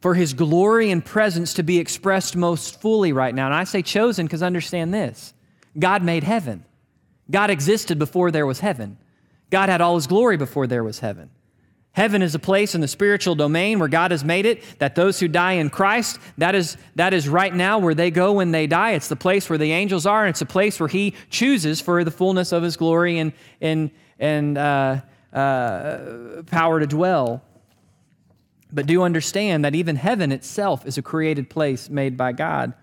[0.00, 3.46] for his glory and presence to be expressed most fully right now.
[3.46, 5.34] And I say chosen because understand this
[5.78, 6.64] God made heaven,
[7.30, 8.98] God existed before there was heaven,
[9.50, 11.30] God had all his glory before there was heaven.
[11.92, 15.18] Heaven is a place in the spiritual domain where God has made it that those
[15.18, 18.68] who die in Christ, that is, that is right now where they go when they
[18.68, 18.92] die.
[18.92, 22.04] It's the place where the angels are, and it's a place where He chooses for
[22.04, 25.00] the fullness of His glory and, and, and uh,
[25.32, 27.42] uh, power to dwell.
[28.72, 32.74] But do understand that even heaven itself is a created place made by God.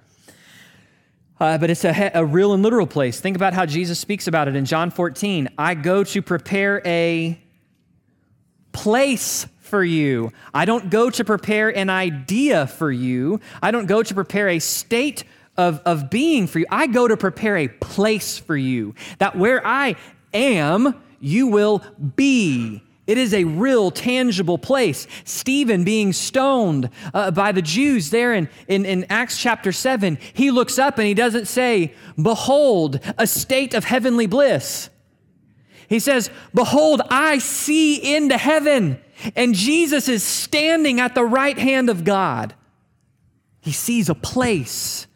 [1.39, 3.19] Uh, but it's a, a real and literal place.
[3.19, 5.49] Think about how Jesus speaks about it in John 14.
[5.57, 7.39] I go to prepare a
[8.71, 10.31] place for you.
[10.53, 13.39] I don't go to prepare an idea for you.
[13.61, 15.23] I don't go to prepare a state
[15.57, 16.65] of, of being for you.
[16.71, 18.95] I go to prepare a place for you.
[19.19, 19.95] That where I
[20.33, 21.83] am, you will
[22.15, 22.81] be.
[23.07, 25.07] It is a real, tangible place.
[25.23, 30.51] Stephen being stoned uh, by the Jews there in, in, in Acts chapter 7, he
[30.51, 34.89] looks up and he doesn't say, Behold, a state of heavenly bliss.
[35.87, 39.01] He says, Behold, I see into heaven.
[39.35, 42.53] And Jesus is standing at the right hand of God.
[43.61, 45.06] He sees a place.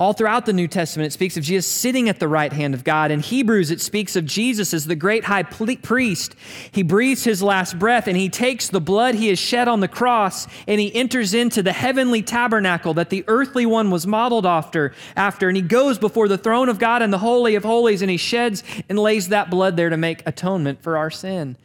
[0.00, 2.84] All throughout the New Testament, it speaks of Jesus sitting at the right hand of
[2.84, 3.10] God.
[3.10, 6.34] In Hebrews, it speaks of Jesus as the great high priest.
[6.72, 9.88] He breathes his last breath and he takes the blood he has shed on the
[9.88, 14.94] cross and he enters into the heavenly tabernacle that the earthly one was modeled after.
[15.16, 15.48] after.
[15.48, 18.16] And he goes before the throne of God and the Holy of Holies and he
[18.16, 21.58] sheds and lays that blood there to make atonement for our sin.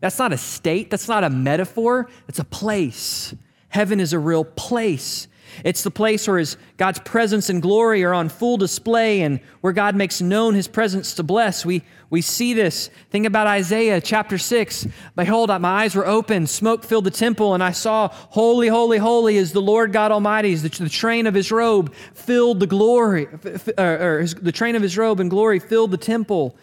[0.00, 3.34] That's not a state, that's not a metaphor, it's a place.
[3.68, 5.28] Heaven is a real place.
[5.62, 9.72] It's the place where his, God's presence and glory are on full display and where
[9.72, 11.64] God makes known his presence to bless.
[11.64, 12.90] We, we see this.
[13.10, 14.86] Think about Isaiah chapter 6.
[15.16, 19.36] Behold, my eyes were open, smoke filled the temple, and I saw, Holy, holy, holy
[19.36, 20.54] is the Lord God Almighty.
[20.54, 24.76] The, the train of his robe filled the glory, or, uh, or his, the train
[24.76, 26.56] of his robe and glory filled the temple.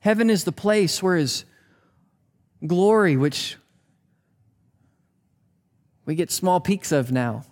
[0.00, 1.44] Heaven is the place where his
[2.66, 3.56] glory, which
[6.04, 7.44] we get small peeks of now,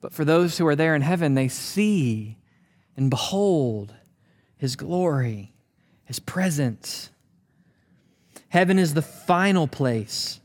[0.00, 2.38] but for those who are there in heaven, they see
[2.96, 3.94] and behold
[4.56, 5.52] his glory,
[6.04, 7.10] his presence.
[8.48, 10.40] Heaven is the final place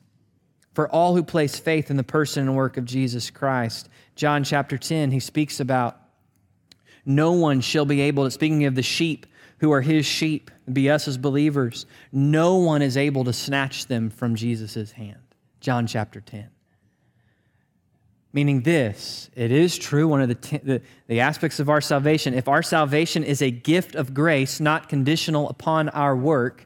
[0.73, 3.89] for all who place faith in the person and work of Jesus Christ.
[4.15, 5.97] John chapter 10, he speaks about
[7.05, 9.25] no one shall be able to, speaking of the sheep
[9.59, 14.09] who are his sheep, be us as believers, no one is able to snatch them
[14.09, 15.19] from Jesus' hand.
[15.59, 16.52] John chapter 10.
[18.33, 22.47] Meaning this, it is true, one of the, the, the, aspects of our salvation, if
[22.47, 26.65] our salvation is a gift of grace, not conditional upon our work,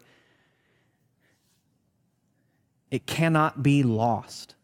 [2.89, 4.56] it cannot be lost.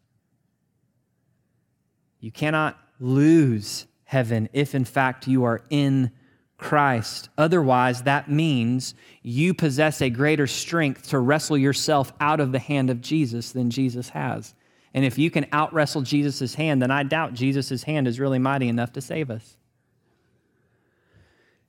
[2.22, 6.10] You cannot lose heaven if, in fact, you are in
[6.58, 7.28] Christ.
[7.38, 12.90] Otherwise, that means you possess a greater strength to wrestle yourself out of the hand
[12.90, 14.54] of Jesus than Jesus has.
[14.94, 18.40] And if you can out wrestle Jesus' hand, then I doubt Jesus' hand is really
[18.40, 19.58] mighty enough to save us.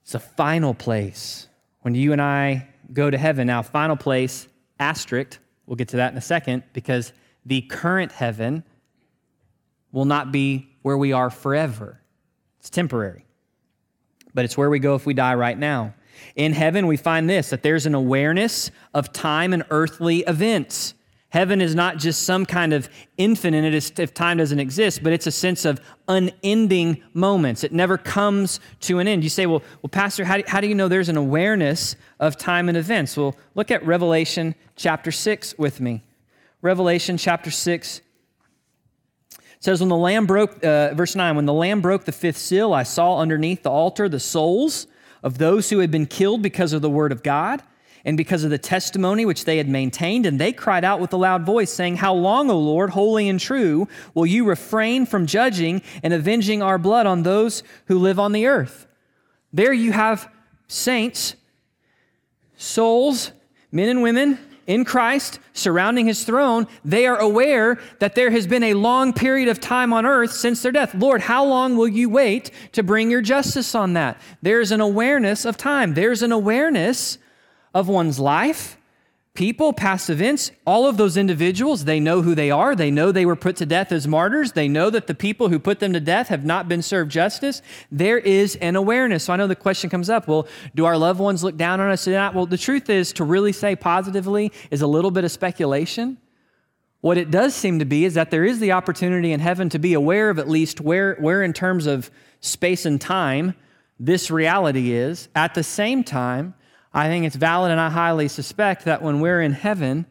[0.02, 1.48] It's a final place
[1.80, 3.46] when you and I go to heaven.
[3.46, 4.46] Now, final place,
[4.78, 7.12] asterisk, we'll get to that in a second, because
[7.46, 8.64] the current heaven
[9.92, 12.00] will not be where we are forever.
[12.58, 13.24] It's temporary,
[14.34, 15.94] but it's where we go if we die right now.
[16.36, 20.93] In heaven, we find this that there's an awareness of time and earthly events.
[21.34, 25.32] Heaven is not just some kind of infinite if time doesn't exist, but it's a
[25.32, 27.64] sense of unending moments.
[27.64, 29.24] It never comes to an end.
[29.24, 32.36] You say, well, well Pastor, how do, how do you know there's an awareness of
[32.36, 33.16] time and events?
[33.16, 36.04] Well, look at Revelation chapter 6 with me.
[36.62, 38.00] Revelation chapter 6
[39.58, 42.72] says, When the Lamb broke, uh, verse 9, when the Lamb broke the fifth seal,
[42.72, 44.86] I saw underneath the altar the souls
[45.24, 47.60] of those who had been killed because of the word of God
[48.04, 50.26] and because of the testimony which they had maintained.
[50.26, 53.40] And they cried out with a loud voice, saying, How long, O Lord, holy and
[53.40, 58.32] true, will you refrain from judging and avenging our blood on those who live on
[58.32, 58.86] the earth?
[59.52, 60.30] There you have
[60.68, 61.36] saints,
[62.56, 63.32] souls,
[63.70, 68.62] men and women in Christ surrounding his throne, they are aware that there has been
[68.62, 70.94] a long period of time on earth since their death.
[70.94, 74.20] Lord, how long will you wait to bring your justice on that?
[74.42, 75.94] There's an awareness of time.
[75.94, 77.18] There's an awareness
[77.74, 78.78] of one's life,
[79.34, 82.76] people, past events, all of those individuals, they know who they are.
[82.76, 84.52] They know they were put to death as martyrs.
[84.52, 87.60] They know that the people who put them to death have not been served justice.
[87.90, 89.24] There is an awareness.
[89.24, 90.46] So I know the question comes up well,
[90.76, 92.06] do our loved ones look down on us?
[92.06, 96.18] Well, the truth is, to really say positively is a little bit of speculation.
[97.00, 99.78] What it does seem to be is that there is the opportunity in heaven to
[99.78, 102.10] be aware of at least where, where in terms of
[102.40, 103.54] space and time,
[103.98, 105.28] this reality is.
[105.34, 106.54] At the same time,
[106.94, 110.06] I think it's valid, and I highly suspect that when we're in heaven,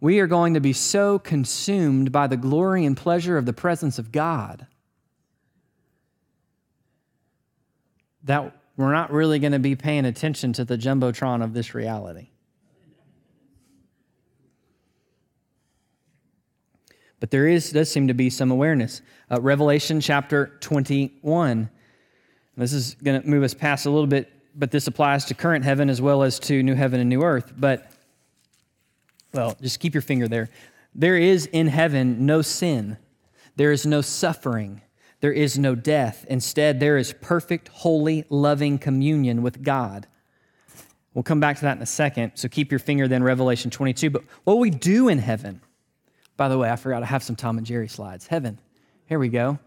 [0.00, 4.00] we are going to be so consumed by the glory and pleasure of the presence
[4.00, 4.66] of God
[8.24, 12.30] that we're not really going to be paying attention to the jumbotron of this reality.
[17.20, 19.02] But there is, does seem to be some awareness.
[19.30, 21.70] Uh, Revelation chapter 21.
[22.56, 25.64] This is going to move us past a little bit but this applies to current
[25.64, 27.52] heaven as well as to new heaven and new earth.
[27.56, 27.90] But,
[29.32, 30.50] well, just keep your finger there.
[30.94, 32.98] There is in heaven no sin,
[33.56, 34.82] there is no suffering,
[35.20, 36.26] there is no death.
[36.28, 40.06] Instead, there is perfect, holy, loving communion with God.
[41.14, 42.32] We'll come back to that in a second.
[42.34, 44.10] So keep your finger then, Revelation 22.
[44.10, 45.60] But what we do in heaven,
[46.36, 48.26] by the way, I forgot I have some Tom and Jerry slides.
[48.26, 48.60] Heaven,
[49.06, 49.58] here we go.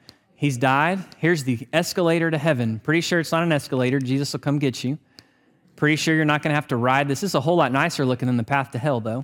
[0.42, 0.98] He's died.
[1.20, 2.80] Here's the escalator to heaven.
[2.80, 4.00] Pretty sure it's not an escalator.
[4.00, 4.98] Jesus will come get you.
[5.76, 7.22] Pretty sure you're not going to have to ride this.
[7.22, 9.24] This is a whole lot nicer looking than the path to hell, though.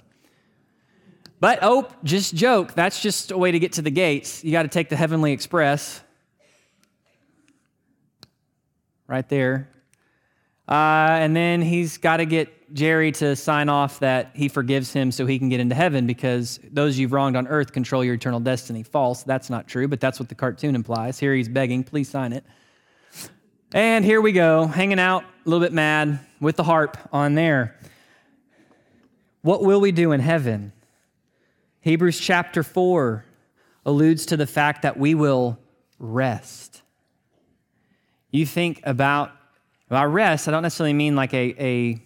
[1.39, 2.76] But, oh, just joke.
[2.76, 4.43] That's just a way to get to the gates.
[4.43, 6.01] You got to take the Heavenly Express.
[9.07, 9.70] Right there.
[10.70, 15.11] Uh, and then he's got to get Jerry to sign off that he forgives him
[15.11, 18.39] so he can get into heaven because those you've wronged on earth control your eternal
[18.39, 18.84] destiny.
[18.84, 19.24] False.
[19.24, 21.18] That's not true, but that's what the cartoon implies.
[21.20, 22.43] Here he's begging, please sign it.
[23.74, 27.78] And here we go, hanging out, a little bit mad with the harp on there.
[29.41, 30.72] What will we do in heaven?
[31.82, 33.26] Hebrews chapter 4
[33.86, 35.57] alludes to the fact that we will
[35.99, 36.82] rest.
[38.32, 39.32] You think about
[39.89, 42.01] by rest, I don't necessarily mean like a, a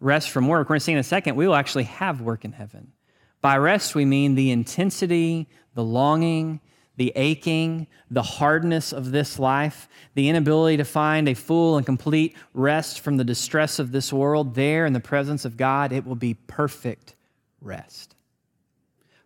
[0.00, 0.66] rest from work.
[0.66, 2.92] We're going to see in a second, we will actually have work in heaven.
[3.40, 6.60] By rest, we mean the intensity, the longing,
[6.96, 12.36] the aching, the hardness of this life, the inability to find a full and complete
[12.54, 14.56] rest from the distress of this world.
[14.56, 17.14] There, in the presence of God, it will be perfect
[17.60, 18.16] rest,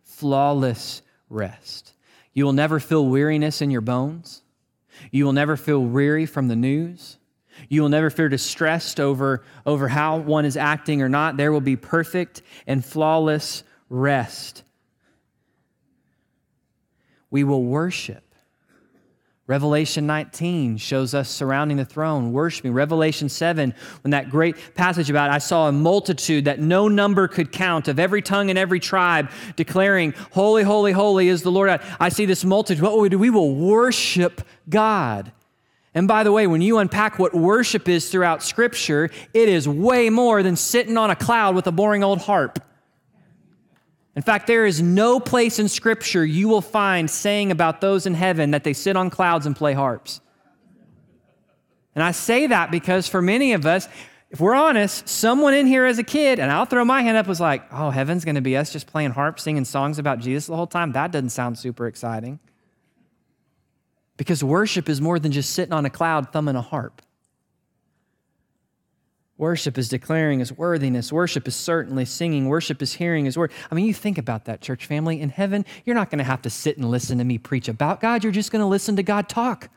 [0.02, 1.00] flawless
[1.30, 1.94] rest.
[2.34, 4.42] You will never feel weariness in your bones.
[5.10, 7.16] You will never feel weary from the news.
[7.68, 11.36] You will never feel distressed over, over how one is acting or not.
[11.36, 14.64] There will be perfect and flawless rest.
[17.30, 18.22] We will worship.
[19.48, 22.72] Revelation 19 shows us surrounding the throne, worshiping.
[22.72, 27.50] Revelation 7, when that great passage about I saw a multitude that no number could
[27.50, 31.80] count of every tongue and every tribe declaring, Holy, holy, holy is the Lord.
[31.98, 32.82] I see this multitude.
[32.82, 33.18] What will we do?
[33.18, 35.32] We will worship God.
[35.94, 40.08] And by the way, when you unpack what worship is throughout Scripture, it is way
[40.08, 42.58] more than sitting on a cloud with a boring old harp.
[44.16, 48.14] In fact, there is no place in Scripture you will find saying about those in
[48.14, 50.20] heaven that they sit on clouds and play harps.
[51.94, 53.86] And I say that because for many of us,
[54.30, 57.26] if we're honest, someone in here as a kid, and I'll throw my hand up,
[57.26, 60.46] was like, oh, heaven's going to be us just playing harps, singing songs about Jesus
[60.46, 60.92] the whole time.
[60.92, 62.40] That doesn't sound super exciting.
[64.22, 67.02] Because worship is more than just sitting on a cloud thumbing a harp.
[69.36, 71.12] Worship is declaring his worthiness.
[71.12, 72.46] Worship is certainly singing.
[72.46, 73.50] Worship is hearing his word.
[73.68, 75.20] I mean, you think about that, church family.
[75.20, 78.00] In heaven, you're not going to have to sit and listen to me preach about
[78.00, 78.22] God.
[78.22, 79.68] You're just going to listen to God talk.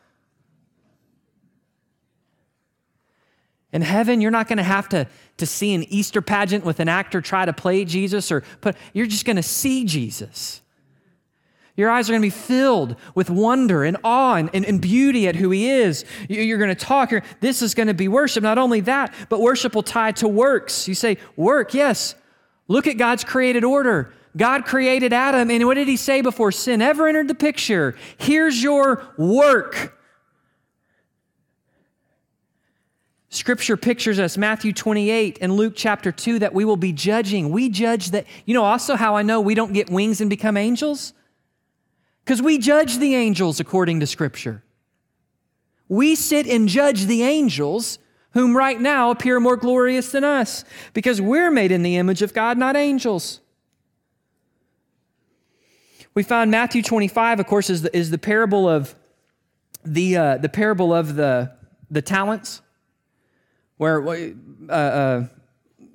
[3.74, 6.88] In heaven, you're not going to have to, to see an Easter pageant with an
[6.88, 10.62] actor try to play Jesus or put, you're just going to see Jesus.
[11.78, 15.28] Your eyes are going to be filled with wonder and awe and, and, and beauty
[15.28, 16.06] at who He is.
[16.30, 17.12] You're going to talk.
[17.42, 18.44] This is going to be worship.
[18.44, 20.88] Not only that, but worship will tie to works.
[20.88, 22.16] You say, work, yes.
[22.68, 24.14] Look at God's created order.
[24.38, 27.96] God created Adam, and what did He say before sin ever entered the picture?
[28.18, 29.98] Here's your work.
[33.30, 37.50] Scripture pictures us, Matthew 28 and Luke chapter 2, that we will be judging.
[37.50, 38.26] We judge that.
[38.46, 41.14] You know also how I know we don't get wings and become angels?
[42.26, 44.64] Because we judge the angels according to Scripture.
[45.88, 48.00] We sit and judge the angels,
[48.32, 52.34] whom right now appear more glorious than us, because we're made in the image of
[52.34, 53.42] God, not angels.
[56.16, 58.96] We find Matthew 25, of course, is the, is the parable of
[59.84, 61.52] the, uh, the parable of the,
[61.92, 62.64] the talents,
[63.78, 65.28] where uh, uh,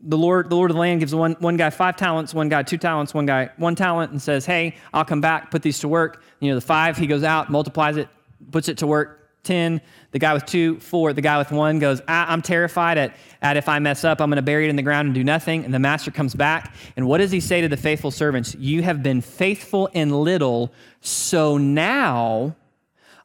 [0.03, 2.63] the Lord, the Lord of the land gives one, one guy five talents, one guy
[2.63, 5.89] two talents, one guy one talent, and says, Hey, I'll come back, put these to
[5.89, 6.23] work.
[6.41, 8.09] You know, the five, he goes out, multiplies it,
[8.51, 9.19] puts it to work.
[9.43, 9.81] 10.
[10.13, 11.13] The guy with two, four.
[11.13, 14.37] The guy with one goes, I'm terrified at, at if I mess up, I'm going
[14.37, 15.65] to bury it in the ground and do nothing.
[15.65, 16.75] And the master comes back.
[16.97, 18.55] And what does he say to the faithful servants?
[18.57, 22.55] You have been faithful in little, so now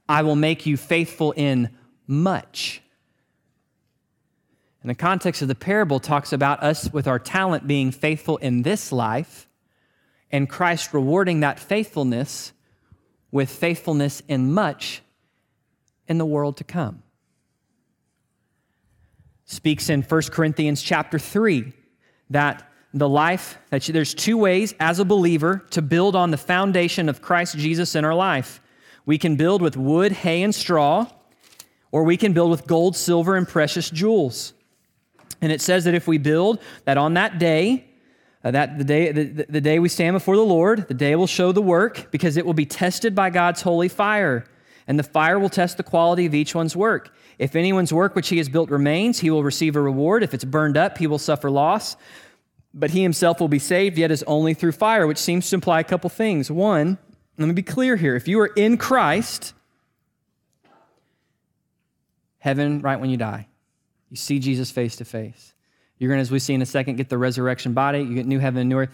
[0.08, 1.70] I will make you faithful in
[2.08, 2.82] much.
[4.86, 8.62] And the context of the parable talks about us with our talent being faithful in
[8.62, 9.48] this life
[10.32, 12.54] and Christ rewarding that faithfulness
[13.32, 15.02] with faithfulness in much
[16.08, 17.02] in the world to come.
[19.46, 21.74] Speaks in 1 Corinthians chapter 3
[22.30, 27.10] that the life that there's two ways as a believer to build on the foundation
[27.10, 28.62] of Christ Jesus in our life.
[29.08, 31.08] We can build with wood, hay, and straw,
[31.92, 34.54] or we can build with gold, silver, and precious jewels.
[35.42, 37.86] And it says that if we build, that on that day,
[38.44, 41.28] uh, that the day, the, the day we stand before the Lord, the day will
[41.28, 44.46] show the work because it will be tested by God's holy fire.
[44.88, 47.12] And the fire will test the quality of each one's work.
[47.40, 50.22] If anyone's work which he has built remains, he will receive a reward.
[50.22, 51.98] If it's burned up, he will suffer loss.
[52.72, 55.80] But he himself will be saved, yet is only through fire, which seems to imply
[55.80, 56.52] a couple things.
[56.52, 57.00] One,
[57.38, 58.16] let me be clear here.
[58.16, 59.54] If you are in Christ,
[62.38, 63.48] heaven right when you die.
[64.16, 65.54] You see Jesus face to face.
[65.98, 68.00] You're going to, as we see in a second, get the resurrection body.
[68.00, 68.90] You get new heaven and new earth.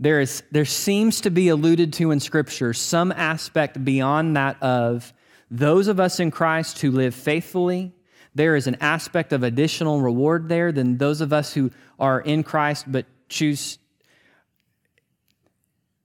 [0.00, 5.12] There, is, there seems to be alluded to in Scripture some aspect beyond that of
[5.52, 7.92] those of us in Christ who live faithfully.
[8.34, 11.70] There is an aspect of additional reward there than those of us who
[12.00, 13.78] are in Christ but choose,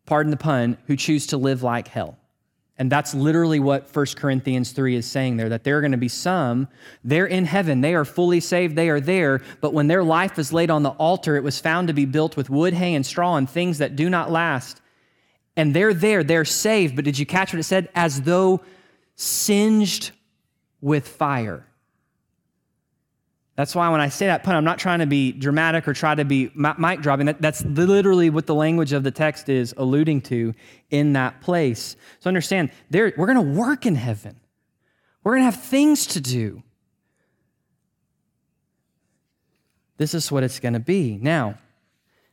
[0.06, 2.20] pardon the pun, who choose to live like hell.
[2.78, 5.98] And that's literally what 1 Corinthians 3 is saying there that there are going to
[5.98, 6.68] be some,
[7.06, 10.52] they're in heaven, they are fully saved, they are there, but when their life is
[10.52, 13.38] laid on the altar, it was found to be built with wood, hay, and straw
[13.38, 14.82] and things that do not last.
[15.56, 17.88] And they're there, they're saved, but did you catch what it said?
[17.96, 18.62] As though
[19.16, 20.12] singed
[20.82, 21.66] with fire.
[23.56, 26.14] That's why when I say that pun, I'm not trying to be dramatic or try
[26.14, 27.28] to be mic dropping.
[27.28, 30.54] That, that's literally what the language of the text is alluding to
[30.90, 31.96] in that place.
[32.20, 34.40] So understand, there, we're going to work in heaven.
[35.24, 36.64] We're going to have things to do.
[39.98, 41.18] This is what it's going to be.
[41.22, 41.58] Now,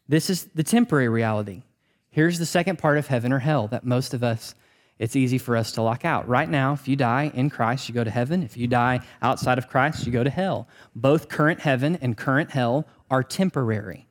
[0.08, 1.62] this is the temporary reality.
[2.10, 4.56] Here's the second part of heaven or hell that most of us
[5.02, 6.28] it's easy for us to lock out.
[6.28, 8.44] Right now, if you die in Christ, you go to heaven.
[8.44, 10.68] If you die outside of Christ, you go to hell.
[10.94, 14.06] Both current heaven and current hell are temporary.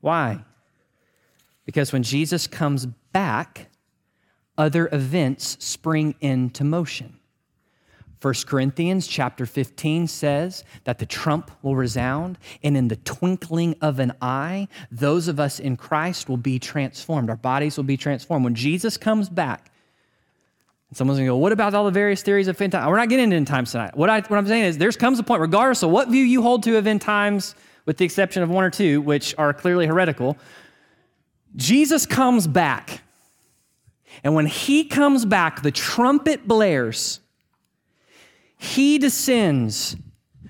[0.00, 0.44] Why?
[1.64, 3.68] Because when Jesus comes back,
[4.58, 7.20] other events spring into motion.
[8.22, 13.98] 1 Corinthians chapter 15 says that the trump will resound, and in the twinkling of
[13.98, 17.28] an eye, those of us in Christ will be transformed.
[17.30, 18.44] Our bodies will be transformed.
[18.44, 19.72] When Jesus comes back,
[20.88, 22.86] and someone's gonna go, What about all the various theories of end times?
[22.86, 23.96] We're not getting into end times tonight.
[23.96, 26.42] What, I, what I'm saying is, there comes a point, regardless of what view you
[26.42, 27.56] hold to of end times,
[27.86, 30.38] with the exception of one or two, which are clearly heretical,
[31.56, 33.02] Jesus comes back.
[34.22, 37.18] And when he comes back, the trumpet blares
[38.62, 39.96] he descends.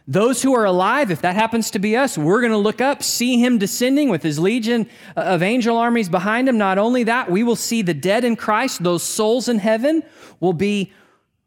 [0.07, 3.03] Those who are alive, if that happens to be us, we're going to look up,
[3.03, 4.87] see him descending with his legion
[5.17, 6.59] of angel armies behind him.
[6.59, 10.03] Not only that, we will see the dead in Christ, those souls in heaven
[10.41, 10.93] will be,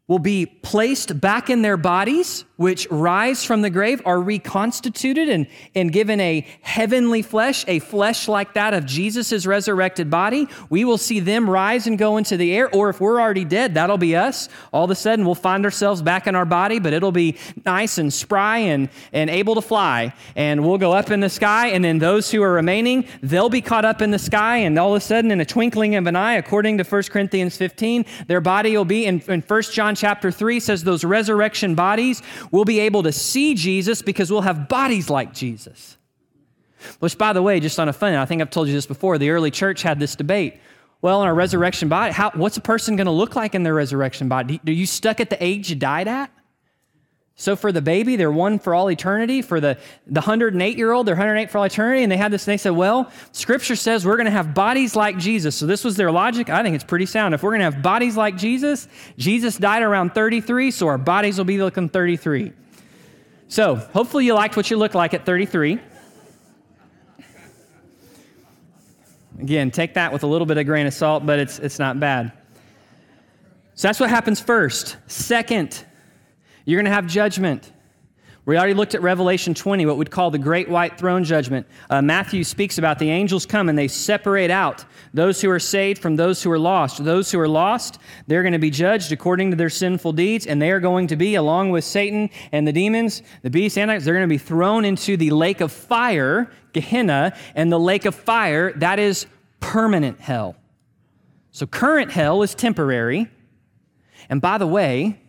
[0.08, 5.46] will be placed back in their bodies which rise from the grave are reconstituted and,
[5.74, 10.98] and given a heavenly flesh, a flesh like that of Jesus' resurrected body, we will
[10.98, 12.74] see them rise and go into the air.
[12.74, 14.48] Or if we're already dead, that'll be us.
[14.72, 17.98] All of a sudden, we'll find ourselves back in our body, but it'll be nice
[17.98, 20.14] and spry and, and able to fly.
[20.34, 23.60] And we'll go up in the sky, and then those who are remaining, they'll be
[23.60, 24.58] caught up in the sky.
[24.58, 27.56] And all of a sudden, in a twinkling of an eye, according to 1 Corinthians
[27.56, 32.22] 15, their body will be, in, in 1 John chapter 3 says, those resurrection bodies
[32.50, 35.96] We'll be able to see Jesus because we'll have bodies like Jesus.
[37.00, 39.18] Which, by the way, just on a fun, I think I've told you this before,
[39.18, 40.60] the early church had this debate.
[41.02, 43.74] Well, in our resurrection body, how, what's a person going to look like in their
[43.74, 44.60] resurrection body?
[44.66, 46.30] Are you stuck at the age you died at?
[47.38, 49.42] So for the baby, they're one for all eternity.
[49.42, 49.76] For the,
[50.06, 52.02] the 108 year old, they're 108 for all eternity.
[52.02, 54.96] And they had this, and they said, well, scripture says we're going to have bodies
[54.96, 55.54] like Jesus.
[55.54, 56.48] So this was their logic.
[56.48, 57.34] I think it's pretty sound.
[57.34, 61.36] If we're going to have bodies like Jesus, Jesus died around 33, so our bodies
[61.36, 62.54] will be looking 33.
[63.48, 65.78] So hopefully you liked what you look like at 33.
[69.40, 72.00] Again, take that with a little bit of grain of salt, but it's, it's not
[72.00, 72.32] bad.
[73.74, 74.96] So that's what happens first.
[75.06, 75.84] Second,
[76.66, 77.72] you're going to have judgment.
[78.44, 81.66] We already looked at Revelation 20, what we'd call the great white throne judgment.
[81.90, 86.00] Uh, Matthew speaks about the angels come and they separate out those who are saved
[86.00, 87.04] from those who are lost.
[87.04, 87.98] Those who are lost,
[88.28, 91.16] they're going to be judged according to their sinful deeds, and they are going to
[91.16, 94.84] be, along with Satan and the demons, the beast, and they're going to be thrown
[94.84, 99.26] into the lake of fire, Gehenna, and the lake of fire, that is
[99.58, 100.54] permanent hell.
[101.50, 103.28] So current hell is temporary.
[104.28, 105.20] And by the way,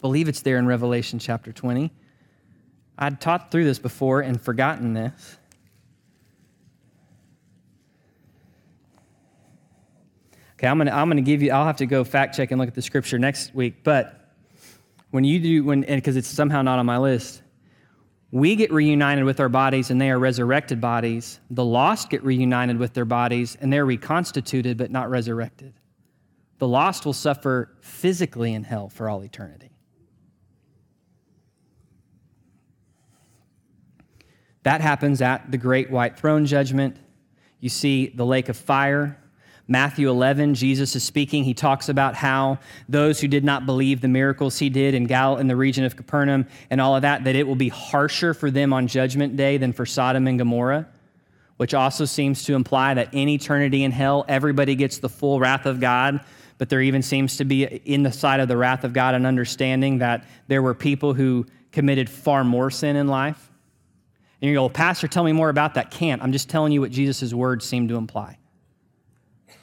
[0.00, 1.92] believe it's there in Revelation chapter 20.
[2.98, 5.38] I'd taught through this before and forgotten this.
[10.54, 12.68] Okay, I'm gonna, I'm gonna give you, I'll have to go fact check and look
[12.68, 14.34] at the scripture next week, but
[15.10, 17.42] when you do, when, because it's somehow not on my list,
[18.30, 21.40] we get reunited with our bodies and they are resurrected bodies.
[21.50, 25.74] The lost get reunited with their bodies and they're reconstituted but not resurrected.
[26.58, 29.70] The lost will suffer physically in hell for all eternity.
[34.62, 36.96] That happens at the great white throne judgment.
[37.60, 39.16] You see the lake of fire.
[39.68, 41.44] Matthew 11, Jesus is speaking.
[41.44, 42.58] He talks about how
[42.88, 45.96] those who did not believe the miracles he did in Gal in the region of
[45.96, 49.58] Capernaum and all of that, that it will be harsher for them on judgment day
[49.58, 50.88] than for Sodom and Gomorrah,
[51.56, 55.66] which also seems to imply that in eternity in hell, everybody gets the full wrath
[55.66, 56.20] of God.
[56.58, 59.24] But there even seems to be in the sight of the wrath of God an
[59.24, 63.49] understanding that there were people who committed far more sin in life
[64.40, 65.90] and you go, Pastor, tell me more about that.
[65.90, 66.22] Can't.
[66.22, 68.38] I'm just telling you what Jesus' words seem to imply.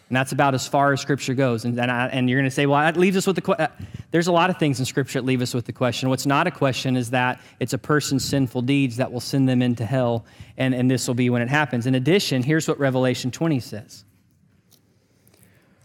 [0.10, 1.66] And that's about as far as Scripture goes.
[1.66, 3.66] And, and, I, and you're going to say, well, that leaves us with the question.
[3.66, 6.08] Uh, there's a lot of things in Scripture that leave us with the question.
[6.10, 9.62] What's not a question is that it's a person's sinful deeds that will send them
[9.62, 10.26] into hell,
[10.58, 11.88] and, and this will be when it happens.
[11.88, 14.06] In addition, here's what Revelation 20 says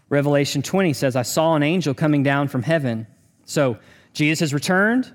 [0.07, 3.07] Revelation 20 says, I saw an angel coming down from heaven.
[3.45, 3.77] So
[4.13, 5.11] Jesus has returned.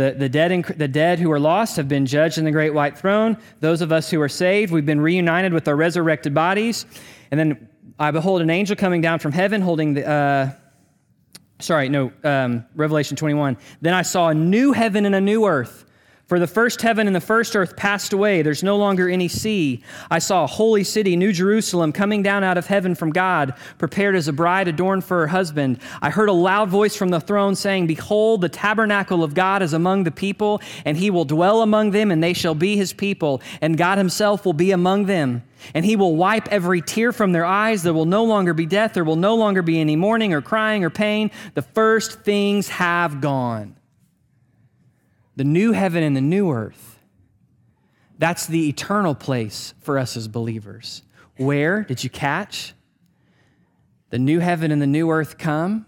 [0.00, 2.72] The, the, dead in, the dead who are lost have been judged in the great
[2.72, 3.36] white throne.
[3.60, 6.86] Those of us who are saved, we've been reunited with our resurrected bodies.
[7.30, 10.08] And then I behold an angel coming down from heaven holding the.
[10.08, 10.50] Uh,
[11.58, 13.58] sorry, no, um, Revelation 21.
[13.82, 15.84] Then I saw a new heaven and a new earth.
[16.30, 18.42] For the first heaven and the first earth passed away.
[18.42, 19.82] There's no longer any sea.
[20.12, 24.14] I saw a holy city, New Jerusalem, coming down out of heaven from God, prepared
[24.14, 25.80] as a bride adorned for her husband.
[26.00, 29.72] I heard a loud voice from the throne saying, Behold, the tabernacle of God is
[29.72, 33.42] among the people, and he will dwell among them, and they shall be his people,
[33.60, 35.42] and God himself will be among them.
[35.74, 37.82] And he will wipe every tear from their eyes.
[37.82, 38.94] There will no longer be death.
[38.94, 41.32] There will no longer be any mourning or crying or pain.
[41.54, 43.74] The first things have gone
[45.40, 46.98] the new heaven and the new earth.
[48.18, 51.00] That's the eternal place for us as believers.
[51.38, 52.74] Where did you catch?
[54.10, 55.86] The new heaven and the new earth come,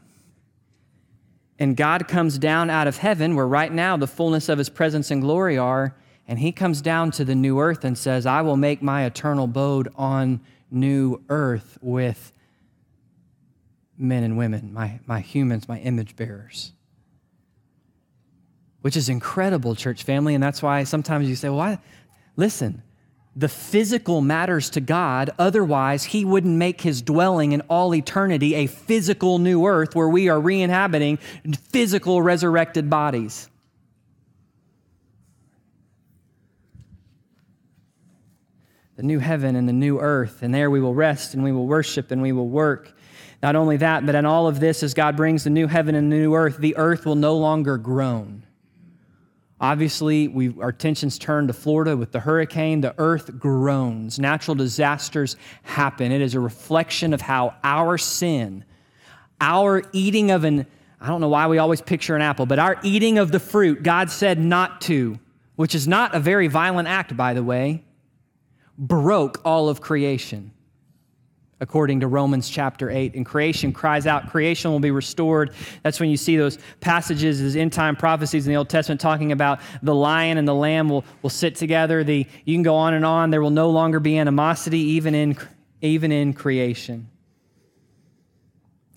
[1.59, 5.11] and God comes down out of heaven, where right now the fullness of his presence
[5.11, 5.96] and glory are,
[6.26, 9.44] and he comes down to the new earth and says, I will make my eternal
[9.44, 10.40] abode on
[10.70, 12.32] new earth with
[13.98, 16.72] men and women, my, my humans, my image bearers
[18.83, 20.35] which is incredible, church family.
[20.35, 21.78] And that's why sometimes you say, well,
[22.37, 22.83] listen,
[23.35, 25.30] the physical matters to God.
[25.39, 30.28] Otherwise, He wouldn't make His dwelling in all eternity a physical new earth where we
[30.28, 31.16] are re inhabiting
[31.70, 33.49] physical resurrected bodies.
[38.97, 41.66] The new heaven and the new earth, and there we will rest and we will
[41.66, 42.93] worship and we will work.
[43.43, 46.12] Not only that, but in all of this, as God brings the new heaven and
[46.12, 48.45] the new earth, the earth will no longer groan.
[49.62, 52.80] Obviously, we, our tensions turned to Florida with the hurricane.
[52.80, 54.18] The earth groans.
[54.18, 56.10] Natural disasters happen.
[56.10, 58.64] It is a reflection of how our sin,
[59.40, 60.66] our eating of an,
[61.00, 63.84] I don't know why we always picture an apple, but our eating of the fruit
[63.84, 65.20] God said not to,
[65.54, 67.84] which is not a very violent act, by the way,
[68.76, 70.52] broke all of creation
[71.62, 73.14] according to Romans chapter 8.
[73.14, 75.54] And creation cries out, creation will be restored.
[75.84, 79.30] That's when you see those passages as end time prophecies in the Old Testament talking
[79.30, 82.02] about the lion and the lamb will, will sit together.
[82.02, 83.30] The, you can go on and on.
[83.30, 85.38] There will no longer be animosity, even in,
[85.80, 87.08] even in creation.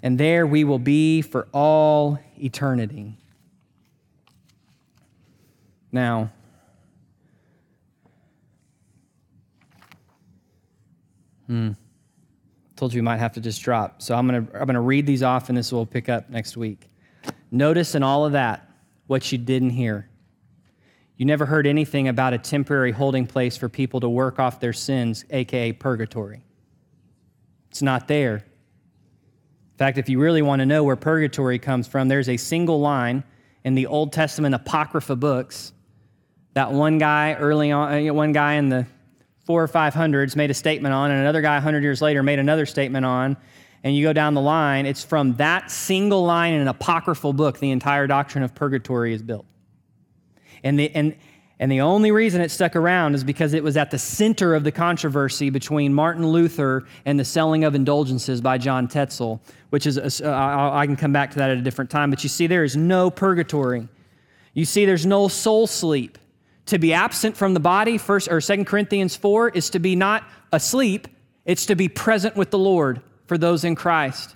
[0.02, 3.16] And there we will be for all eternity.
[5.92, 6.32] Now,
[11.46, 11.74] hmm.
[12.76, 14.02] Told you we might have to just drop.
[14.02, 16.30] So I'm going to I'm going to read these off and this will pick up
[16.30, 16.90] next week.
[17.52, 18.70] Notice in all of that
[19.08, 20.10] what you didn't hear.
[21.18, 24.74] You never heard anything about a temporary holding place for people to work off their
[24.74, 26.44] sins, aka purgatory.
[27.70, 28.36] It's not there.
[28.36, 32.80] In fact, if you really want to know where purgatory comes from, there's a single
[32.80, 33.24] line
[33.64, 35.74] in the Old Testament Apocrypha books.
[36.54, 38.86] That one guy early on, uh, one guy in the
[39.46, 42.40] four or five hundreds made a statement on, and another guy 100 years later made
[42.40, 43.38] another statement on,
[43.84, 47.60] and you go down the line, it's from that single line in an apocryphal book
[47.60, 49.46] the entire doctrine of purgatory is built.
[50.64, 51.16] And the, and,
[51.60, 54.64] and the only reason it stuck around is because it was at the center of
[54.64, 59.40] the controversy between Martin Luther and the selling of indulgences by John Tetzel,
[59.70, 62.10] which is, uh, I can come back to that at a different time.
[62.10, 63.88] But you see, there is no purgatory.
[64.56, 66.18] You see, there's no soul sleep.
[66.68, 70.24] To be absent from the body, first or Second Corinthians 4, is to be not
[70.52, 71.08] asleep,
[71.46, 74.36] it's to be present with the Lord for those in Christ.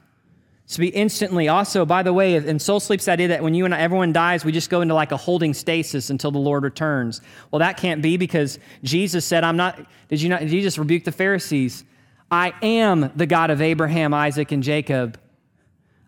[0.66, 1.48] It's to be instantly.
[1.48, 4.52] Also, by the way, in soul sleep's idea that when you and everyone dies, we
[4.52, 7.22] just go into like a holding stasis until the Lord returns.
[7.50, 11.12] Well, that can't be because Jesus said, I'm not, did you not, Jesus rebuked the
[11.12, 11.84] Pharisees?
[12.30, 15.20] I am the God of Abraham, Isaac, and Jacob.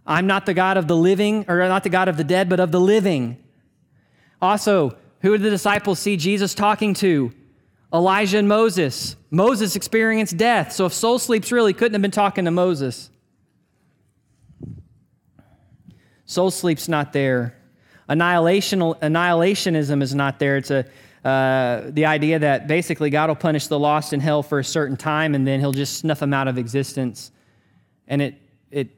[0.06, 2.60] I'm not the God of the living, or not the God of the dead, but
[2.60, 3.38] of the living.
[4.40, 7.32] Also, who did the disciples see Jesus talking to?
[7.94, 9.16] Elijah and Moses.
[9.30, 10.72] Moses experienced death.
[10.72, 13.10] So if soul sleeps really couldn't have been talking to Moses.
[16.26, 17.58] Soul sleep's not there.
[18.10, 20.58] Annihilational, annihilationism is not there.
[20.58, 20.86] It's a,
[21.26, 24.98] uh, the idea that basically God will punish the lost in hell for a certain
[24.98, 27.32] time and then he'll just snuff them out of existence.
[28.08, 28.36] And it,
[28.72, 28.90] it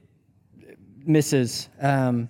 [1.06, 1.68] misses.
[1.82, 2.30] Um,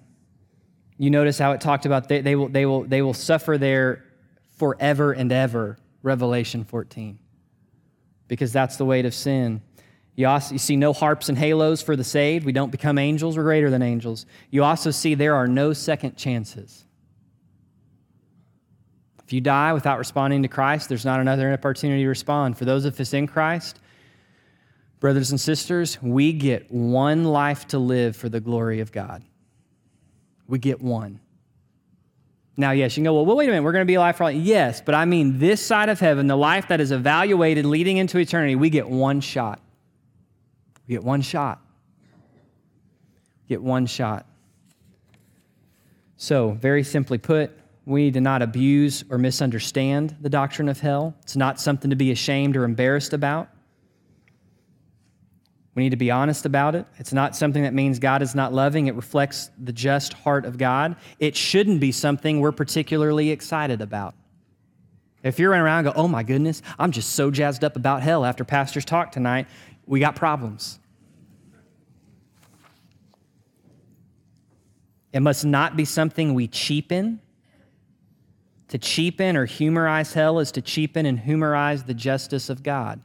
[0.98, 4.06] you notice how it talked about they, they, will, they, will, they will suffer there
[4.58, 7.18] forever and ever, Revelation 14,
[8.28, 9.62] because that's the weight of sin.
[10.16, 12.46] You, also, you see no harps and halos for the saved.
[12.46, 14.26] We don't become angels, we're greater than angels.
[14.52, 16.86] You also see there are no second chances.
[19.26, 22.58] If you die without responding to Christ, there's not another opportunity to respond.
[22.58, 23.80] For those of us in Christ,
[25.00, 29.24] brothers and sisters, we get one life to live for the glory of God
[30.54, 31.20] we get one.
[32.58, 34.16] Now, yes, you can go, well, well wait a minute, we're going to be alive
[34.16, 34.32] for all.
[34.32, 38.20] Yes, but I mean this side of heaven, the life that is evaluated leading into
[38.20, 39.60] eternity, we get one shot.
[40.88, 41.60] We get one shot.
[43.50, 44.28] Get one shot.
[46.18, 47.50] So, very simply put,
[47.88, 51.16] we need to not abuse or misunderstand the doctrine of hell.
[51.24, 53.50] It's not something to be ashamed or embarrassed about.
[55.76, 56.86] We need to be honest about it.
[56.98, 60.58] It's not something that means God is not loving, it reflects the just heart of
[60.58, 60.96] God.
[61.20, 64.14] It shouldn't be something we're particularly excited about.
[65.24, 68.44] If you're around go, oh my goodness, I'm just so jazzed up about hell after
[68.44, 69.48] Pastor's talk tonight,
[69.86, 70.80] we got problems.
[75.14, 77.22] It must not be something we cheapen.
[78.70, 83.00] To cheapen or humorize hell is to cheapen and humorize the justice of God.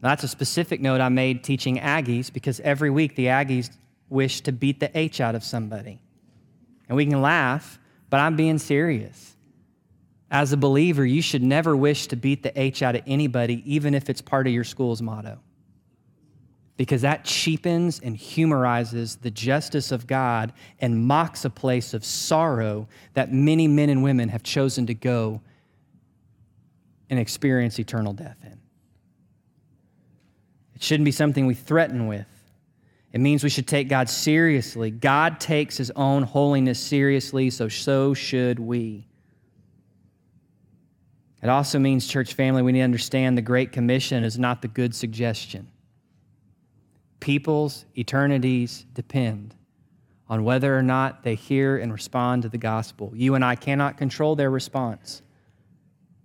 [0.00, 3.70] That's a specific note I made teaching Aggies because every week the Aggies
[4.08, 6.00] wish to beat the H out of somebody.
[6.88, 7.78] And we can laugh,
[8.08, 9.36] but I'm being serious.
[10.30, 13.94] As a believer, you should never wish to beat the H out of anybody, even
[13.94, 15.38] if it's part of your school's motto.
[16.76, 22.88] Because that cheapens and humorizes the justice of God and mocks a place of sorrow
[23.12, 25.42] that many men and women have chosen to go
[27.10, 28.60] and experience eternal death in.
[30.80, 32.26] It shouldn't be something we threaten with.
[33.12, 34.90] It means we should take God seriously.
[34.90, 39.06] God takes his own holiness seriously, so so should we.
[41.42, 44.68] It also means, church family, we need to understand the Great Commission is not the
[44.68, 45.68] good suggestion.
[47.18, 49.54] People's eternities depend
[50.30, 53.12] on whether or not they hear and respond to the gospel.
[53.14, 55.20] You and I cannot control their response.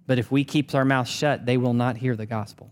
[0.07, 2.71] But if we keep our mouth shut, they will not hear the gospel.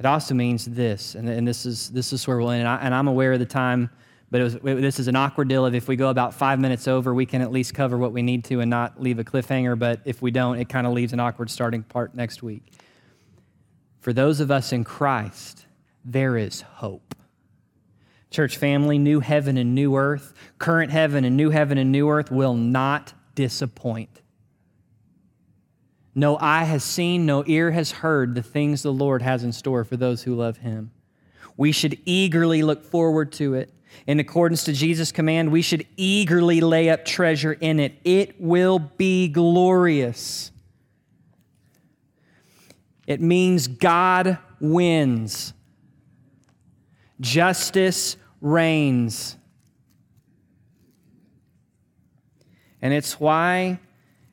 [0.00, 2.66] It also means this, and, and this, is, this is where we'll end.
[2.66, 3.90] And, I, am aware of the time,
[4.30, 7.12] but was, this is an awkward deal of if we go about five minutes over,
[7.12, 9.78] we can at least cover what we need to and not leave a cliffhanger.
[9.78, 12.62] But if we don't, it kind of leaves an awkward starting part next week.
[13.98, 15.66] For those of us in Christ,
[16.02, 17.14] there is hope.
[18.30, 22.30] Church family, new heaven and new earth, current heaven and new heaven and new earth
[22.30, 24.22] will not disappoint.
[26.14, 29.84] No eye has seen, no ear has heard the things the Lord has in store
[29.84, 30.90] for those who love him.
[31.56, 33.72] We should eagerly look forward to it.
[34.06, 37.94] In accordance to Jesus' command, we should eagerly lay up treasure in it.
[38.04, 40.52] It will be glorious.
[43.06, 45.52] It means God wins.
[47.20, 49.36] Justice reigns.
[52.80, 53.80] And it's why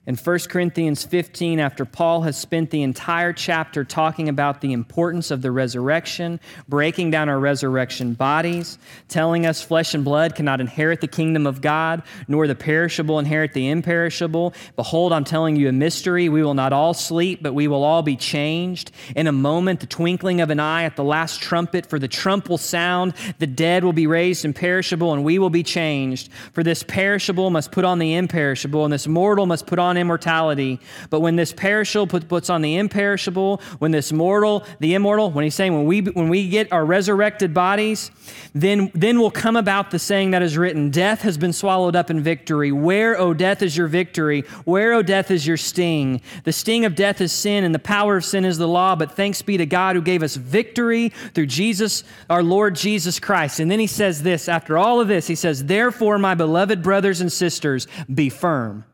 [0.07, 5.31] in 1 Corinthians 15, after Paul has spent the entire chapter talking about the importance
[5.31, 6.39] of the resurrection,
[6.69, 8.79] breaking down our resurrection bodies,
[9.09, 13.51] telling us flesh and blood cannot inherit the kingdom of God, nor the perishable inherit
[13.51, 14.53] the imperishable.
[14.77, 16.29] Behold, I'm telling you a mystery.
[16.29, 18.91] We will not all sleep, but we will all be changed.
[19.13, 22.47] In a moment, the twinkling of an eye at the last trumpet, for the trump
[22.47, 26.31] will sound, the dead will be raised imperishable, and we will be changed.
[26.53, 30.79] For this perishable must put on the imperishable, and this mortal must put on immortality.
[31.09, 35.55] But when this perishable puts on the imperishable, when this mortal, the immortal, when he's
[35.55, 38.11] saying when we when we get our resurrected bodies,
[38.53, 42.09] then then will come about the saying that is written, death has been swallowed up
[42.09, 42.71] in victory.
[42.71, 44.41] Where, O death, is your victory?
[44.65, 46.21] Where, O death, is your sting?
[46.43, 49.11] The sting of death is sin, and the power of sin is the law, but
[49.11, 53.59] thanks be to God who gave us victory through Jesus, our Lord Jesus Christ.
[53.59, 57.21] And then he says this after all of this, he says, Therefore, my beloved brothers
[57.21, 58.85] and sisters, be firm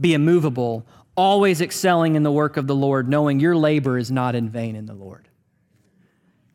[0.00, 4.34] be immovable, always excelling in the work of the Lord, knowing your labor is not
[4.34, 5.28] in vain in the Lord.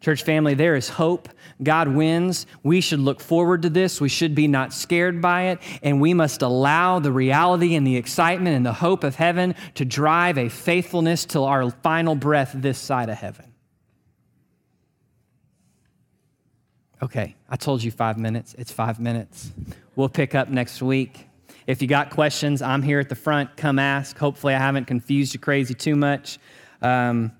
[0.02, 1.30] Church family, there is hope.
[1.64, 2.46] God wins.
[2.62, 4.00] We should look forward to this.
[4.00, 5.60] We should be not scared by it.
[5.82, 9.84] And we must allow the reality and the excitement and the hope of heaven to
[9.84, 13.52] drive a faithfulness till our final breath this side of heaven.
[17.02, 18.54] Okay, I told you five minutes.
[18.60, 19.52] It's five minutes.
[19.96, 21.28] We'll pick up next week.
[21.68, 23.57] If you got questions, I'm here at the front.
[23.57, 24.18] Come ask.
[24.18, 26.38] Hopefully, I haven't confused you crazy too much.
[26.82, 27.32] Um,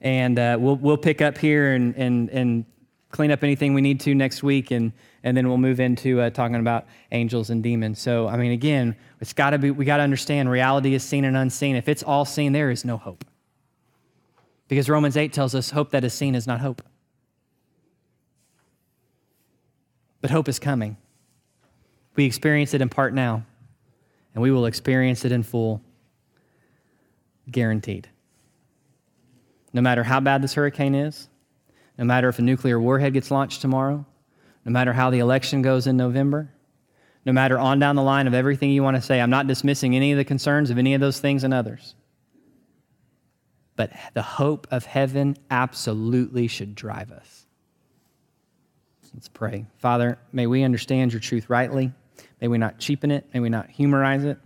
[0.00, 2.64] and uh, we'll, we'll pick up here and, and, and
[3.10, 4.72] clean up anything we need to next week.
[4.72, 4.92] And,
[5.22, 8.00] and then we'll move into uh, talking about angels and demons.
[8.00, 11.24] So, I mean, again, it's got to be, we got to understand reality is seen
[11.24, 11.76] and unseen.
[11.76, 13.24] If it's all seen, there is no hope.
[14.66, 16.82] Because Romans 8 tells us hope that is seen is not hope.
[20.20, 20.96] But hope is coming.
[22.16, 23.44] We experience it in part now
[24.34, 25.82] and we will experience it in full,
[27.50, 28.08] guaranteed.
[29.72, 31.28] No matter how bad this hurricane is,
[31.98, 34.04] no matter if a nuclear warhead gets launched tomorrow,
[34.64, 36.50] no matter how the election goes in November,
[37.24, 39.94] no matter on down the line of everything you want to say, I'm not dismissing
[39.94, 41.94] any of the concerns of any of those things and others.
[43.76, 47.46] But the hope of heaven absolutely should drive us.
[49.14, 49.66] Let's pray.
[49.78, 51.92] Father, may we understand your truth rightly.
[52.40, 53.28] May we not cheapen it.
[53.34, 54.38] May we not humorize it.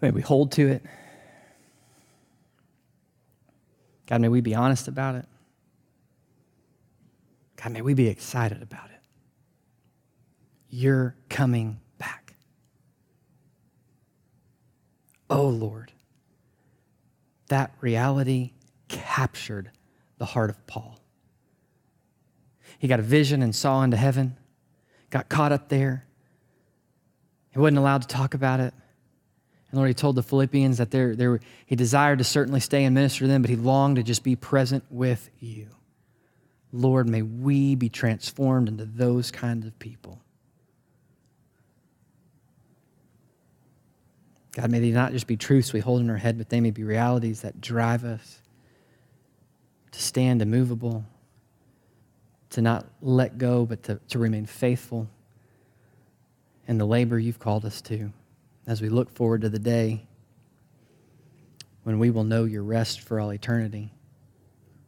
[0.00, 0.82] May we hold to it.
[4.06, 5.26] God, may we be honest about it.
[7.56, 9.00] God, may we be excited about it.
[10.68, 12.34] You're coming back.
[15.30, 15.92] Oh, Lord,
[17.48, 18.52] that reality
[18.88, 19.70] captured
[20.18, 20.98] the heart of Paul.
[22.78, 24.36] He got a vision and saw into heaven
[25.12, 26.06] got caught up there.
[27.52, 28.72] He wasn't allowed to talk about it.
[29.70, 32.94] And Lord, he told the Philippians that they're, they're, he desired to certainly stay and
[32.94, 35.68] minister to them, but he longed to just be present with you.
[36.72, 40.18] Lord, may we be transformed into those kinds of people.
[44.52, 46.70] God, may they not just be truths we hold in our head, but they may
[46.70, 48.40] be realities that drive us
[49.90, 51.04] to stand immovable,
[52.52, 55.08] to not let go, but to, to remain faithful
[56.68, 58.12] in the labor you've called us to
[58.66, 60.06] as we look forward to the day
[61.82, 63.90] when we will know your rest for all eternity,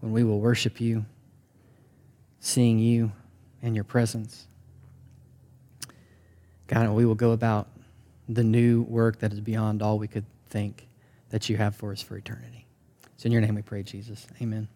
[0.00, 1.04] when we will worship you,
[2.38, 3.10] seeing you
[3.62, 4.46] and your presence.
[6.66, 7.68] God, we will go about
[8.28, 10.86] the new work that is beyond all we could think
[11.30, 12.66] that you have for us for eternity.
[13.14, 14.26] It's in your name we pray, Jesus.
[14.40, 14.68] Amen.